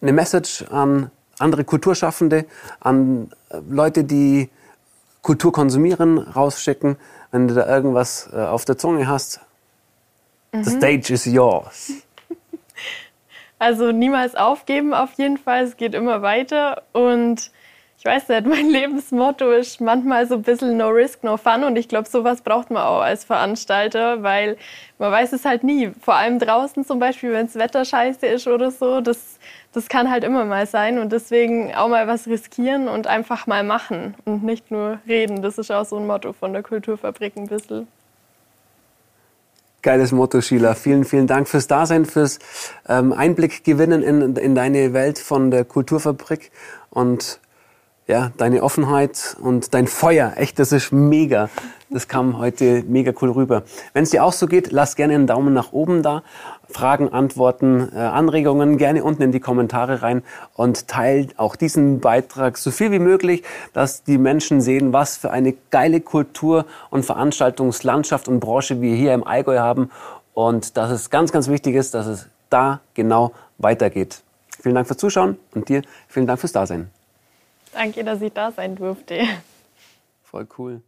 eine 0.00 0.12
Message 0.12 0.64
an 0.70 1.10
andere 1.38 1.64
Kulturschaffende, 1.64 2.46
an 2.80 3.30
äh, 3.48 3.58
Leute, 3.68 4.04
die 4.04 4.50
Kultur 5.22 5.52
konsumieren, 5.52 6.18
rausschicken. 6.18 6.96
Wenn 7.32 7.48
du 7.48 7.54
da 7.54 7.66
irgendwas 7.66 8.30
äh, 8.32 8.36
auf 8.36 8.64
der 8.64 8.78
Zunge 8.78 9.08
hast, 9.08 9.40
mhm. 10.52 10.64
the 10.64 10.70
stage 10.70 11.12
is 11.12 11.24
yours. 11.24 11.92
Also 13.60 13.92
niemals 13.92 14.34
aufgeben 14.34 14.92
auf 14.92 15.12
jeden 15.12 15.38
Fall, 15.38 15.64
es 15.64 15.76
geht 15.78 15.94
immer 15.94 16.20
weiter 16.20 16.82
und 16.92 17.50
ich 18.06 18.10
weiß 18.10 18.28
nicht, 18.28 18.46
mein 18.46 18.68
Lebensmotto 18.68 19.50
ist 19.50 19.80
manchmal 19.80 20.26
so 20.26 20.34
ein 20.34 20.42
bisschen 20.42 20.76
no 20.76 20.90
risk, 20.90 21.24
no 21.24 21.38
fun. 21.38 21.64
Und 21.64 21.76
ich 21.76 21.88
glaube, 21.88 22.06
sowas 22.06 22.42
braucht 22.42 22.70
man 22.70 22.82
auch 22.82 23.00
als 23.00 23.24
Veranstalter, 23.24 24.22
weil 24.22 24.58
man 24.98 25.10
weiß 25.10 25.32
es 25.32 25.46
halt 25.46 25.64
nie. 25.64 25.90
Vor 26.02 26.14
allem 26.14 26.38
draußen 26.38 26.84
zum 26.84 26.98
Beispiel, 26.98 27.32
wenn 27.32 27.46
das 27.46 27.54
Wetter 27.54 27.82
scheiße 27.86 28.26
ist 28.26 28.46
oder 28.46 28.70
so, 28.70 29.00
das, 29.00 29.38
das 29.72 29.88
kann 29.88 30.10
halt 30.10 30.22
immer 30.22 30.44
mal 30.44 30.66
sein. 30.66 30.98
Und 30.98 31.12
deswegen 31.12 31.74
auch 31.74 31.88
mal 31.88 32.06
was 32.06 32.26
riskieren 32.26 32.88
und 32.88 33.06
einfach 33.06 33.46
mal 33.46 33.64
machen 33.64 34.14
und 34.26 34.44
nicht 34.44 34.70
nur 34.70 34.98
reden. 35.08 35.40
Das 35.40 35.56
ist 35.56 35.70
auch 35.70 35.86
so 35.86 35.96
ein 35.96 36.06
Motto 36.06 36.34
von 36.34 36.52
der 36.52 36.62
Kulturfabrik 36.62 37.36
ein 37.36 37.46
bisschen. 37.46 37.88
Geiles 39.80 40.12
Motto, 40.12 40.42
Sheila. 40.42 40.74
Vielen, 40.74 41.04
vielen 41.04 41.26
Dank 41.26 41.48
fürs 41.48 41.68
Dasein, 41.68 42.04
fürs 42.04 42.38
ähm, 42.86 43.14
Einblick 43.14 43.64
gewinnen 43.64 44.02
in, 44.02 44.36
in 44.36 44.54
deine 44.54 44.92
Welt 44.92 45.18
von 45.18 45.50
der 45.50 45.64
Kulturfabrik. 45.64 46.50
Und 46.90 47.40
ja, 48.06 48.32
deine 48.36 48.62
Offenheit 48.62 49.36
und 49.40 49.72
dein 49.72 49.86
Feuer. 49.86 50.34
Echt, 50.36 50.58
das 50.58 50.72
ist 50.72 50.92
mega. 50.92 51.48
Das 51.90 52.08
kam 52.08 52.38
heute 52.38 52.82
mega 52.86 53.12
cool 53.22 53.30
rüber. 53.30 53.62
Wenn 53.92 54.02
es 54.02 54.10
dir 54.10 54.24
auch 54.24 54.32
so 54.32 54.46
geht, 54.46 54.72
lass 54.72 54.96
gerne 54.96 55.14
einen 55.14 55.26
Daumen 55.26 55.54
nach 55.54 55.72
oben 55.72 56.02
da. 56.02 56.22
Fragen, 56.68 57.12
Antworten, 57.12 57.90
äh, 57.94 57.98
Anregungen 57.98 58.78
gerne 58.78 59.04
unten 59.04 59.22
in 59.22 59.32
die 59.32 59.40
Kommentare 59.40 60.02
rein 60.02 60.22
und 60.54 60.88
teilt 60.88 61.38
auch 61.38 61.56
diesen 61.56 62.00
Beitrag 62.00 62.58
so 62.58 62.70
viel 62.70 62.90
wie 62.90 62.98
möglich, 62.98 63.42
dass 63.72 64.02
die 64.02 64.18
Menschen 64.18 64.60
sehen, 64.60 64.92
was 64.92 65.16
für 65.16 65.30
eine 65.30 65.54
geile 65.70 66.00
Kultur 66.00 66.64
und 66.90 67.04
Veranstaltungslandschaft 67.04 68.28
und 68.28 68.40
Branche 68.40 68.80
wir 68.80 68.96
hier 68.96 69.14
im 69.14 69.24
Allgäu 69.24 69.58
haben 69.58 69.90
und 70.32 70.76
dass 70.76 70.90
es 70.90 71.10
ganz, 71.10 71.32
ganz 71.32 71.48
wichtig 71.48 71.76
ist, 71.76 71.94
dass 71.94 72.06
es 72.06 72.28
da 72.50 72.80
genau 72.94 73.32
weitergeht. 73.58 74.22
Vielen 74.60 74.74
Dank 74.74 74.86
fürs 74.86 74.98
Zuschauen 74.98 75.36
und 75.54 75.68
dir 75.68 75.82
vielen 76.08 76.26
Dank 76.26 76.40
fürs 76.40 76.52
Dasein. 76.52 76.90
Danke, 77.74 78.04
dass 78.04 78.22
ich 78.22 78.32
da 78.32 78.52
sein 78.52 78.76
durfte. 78.76 79.24
Voll 80.22 80.46
cool. 80.58 80.82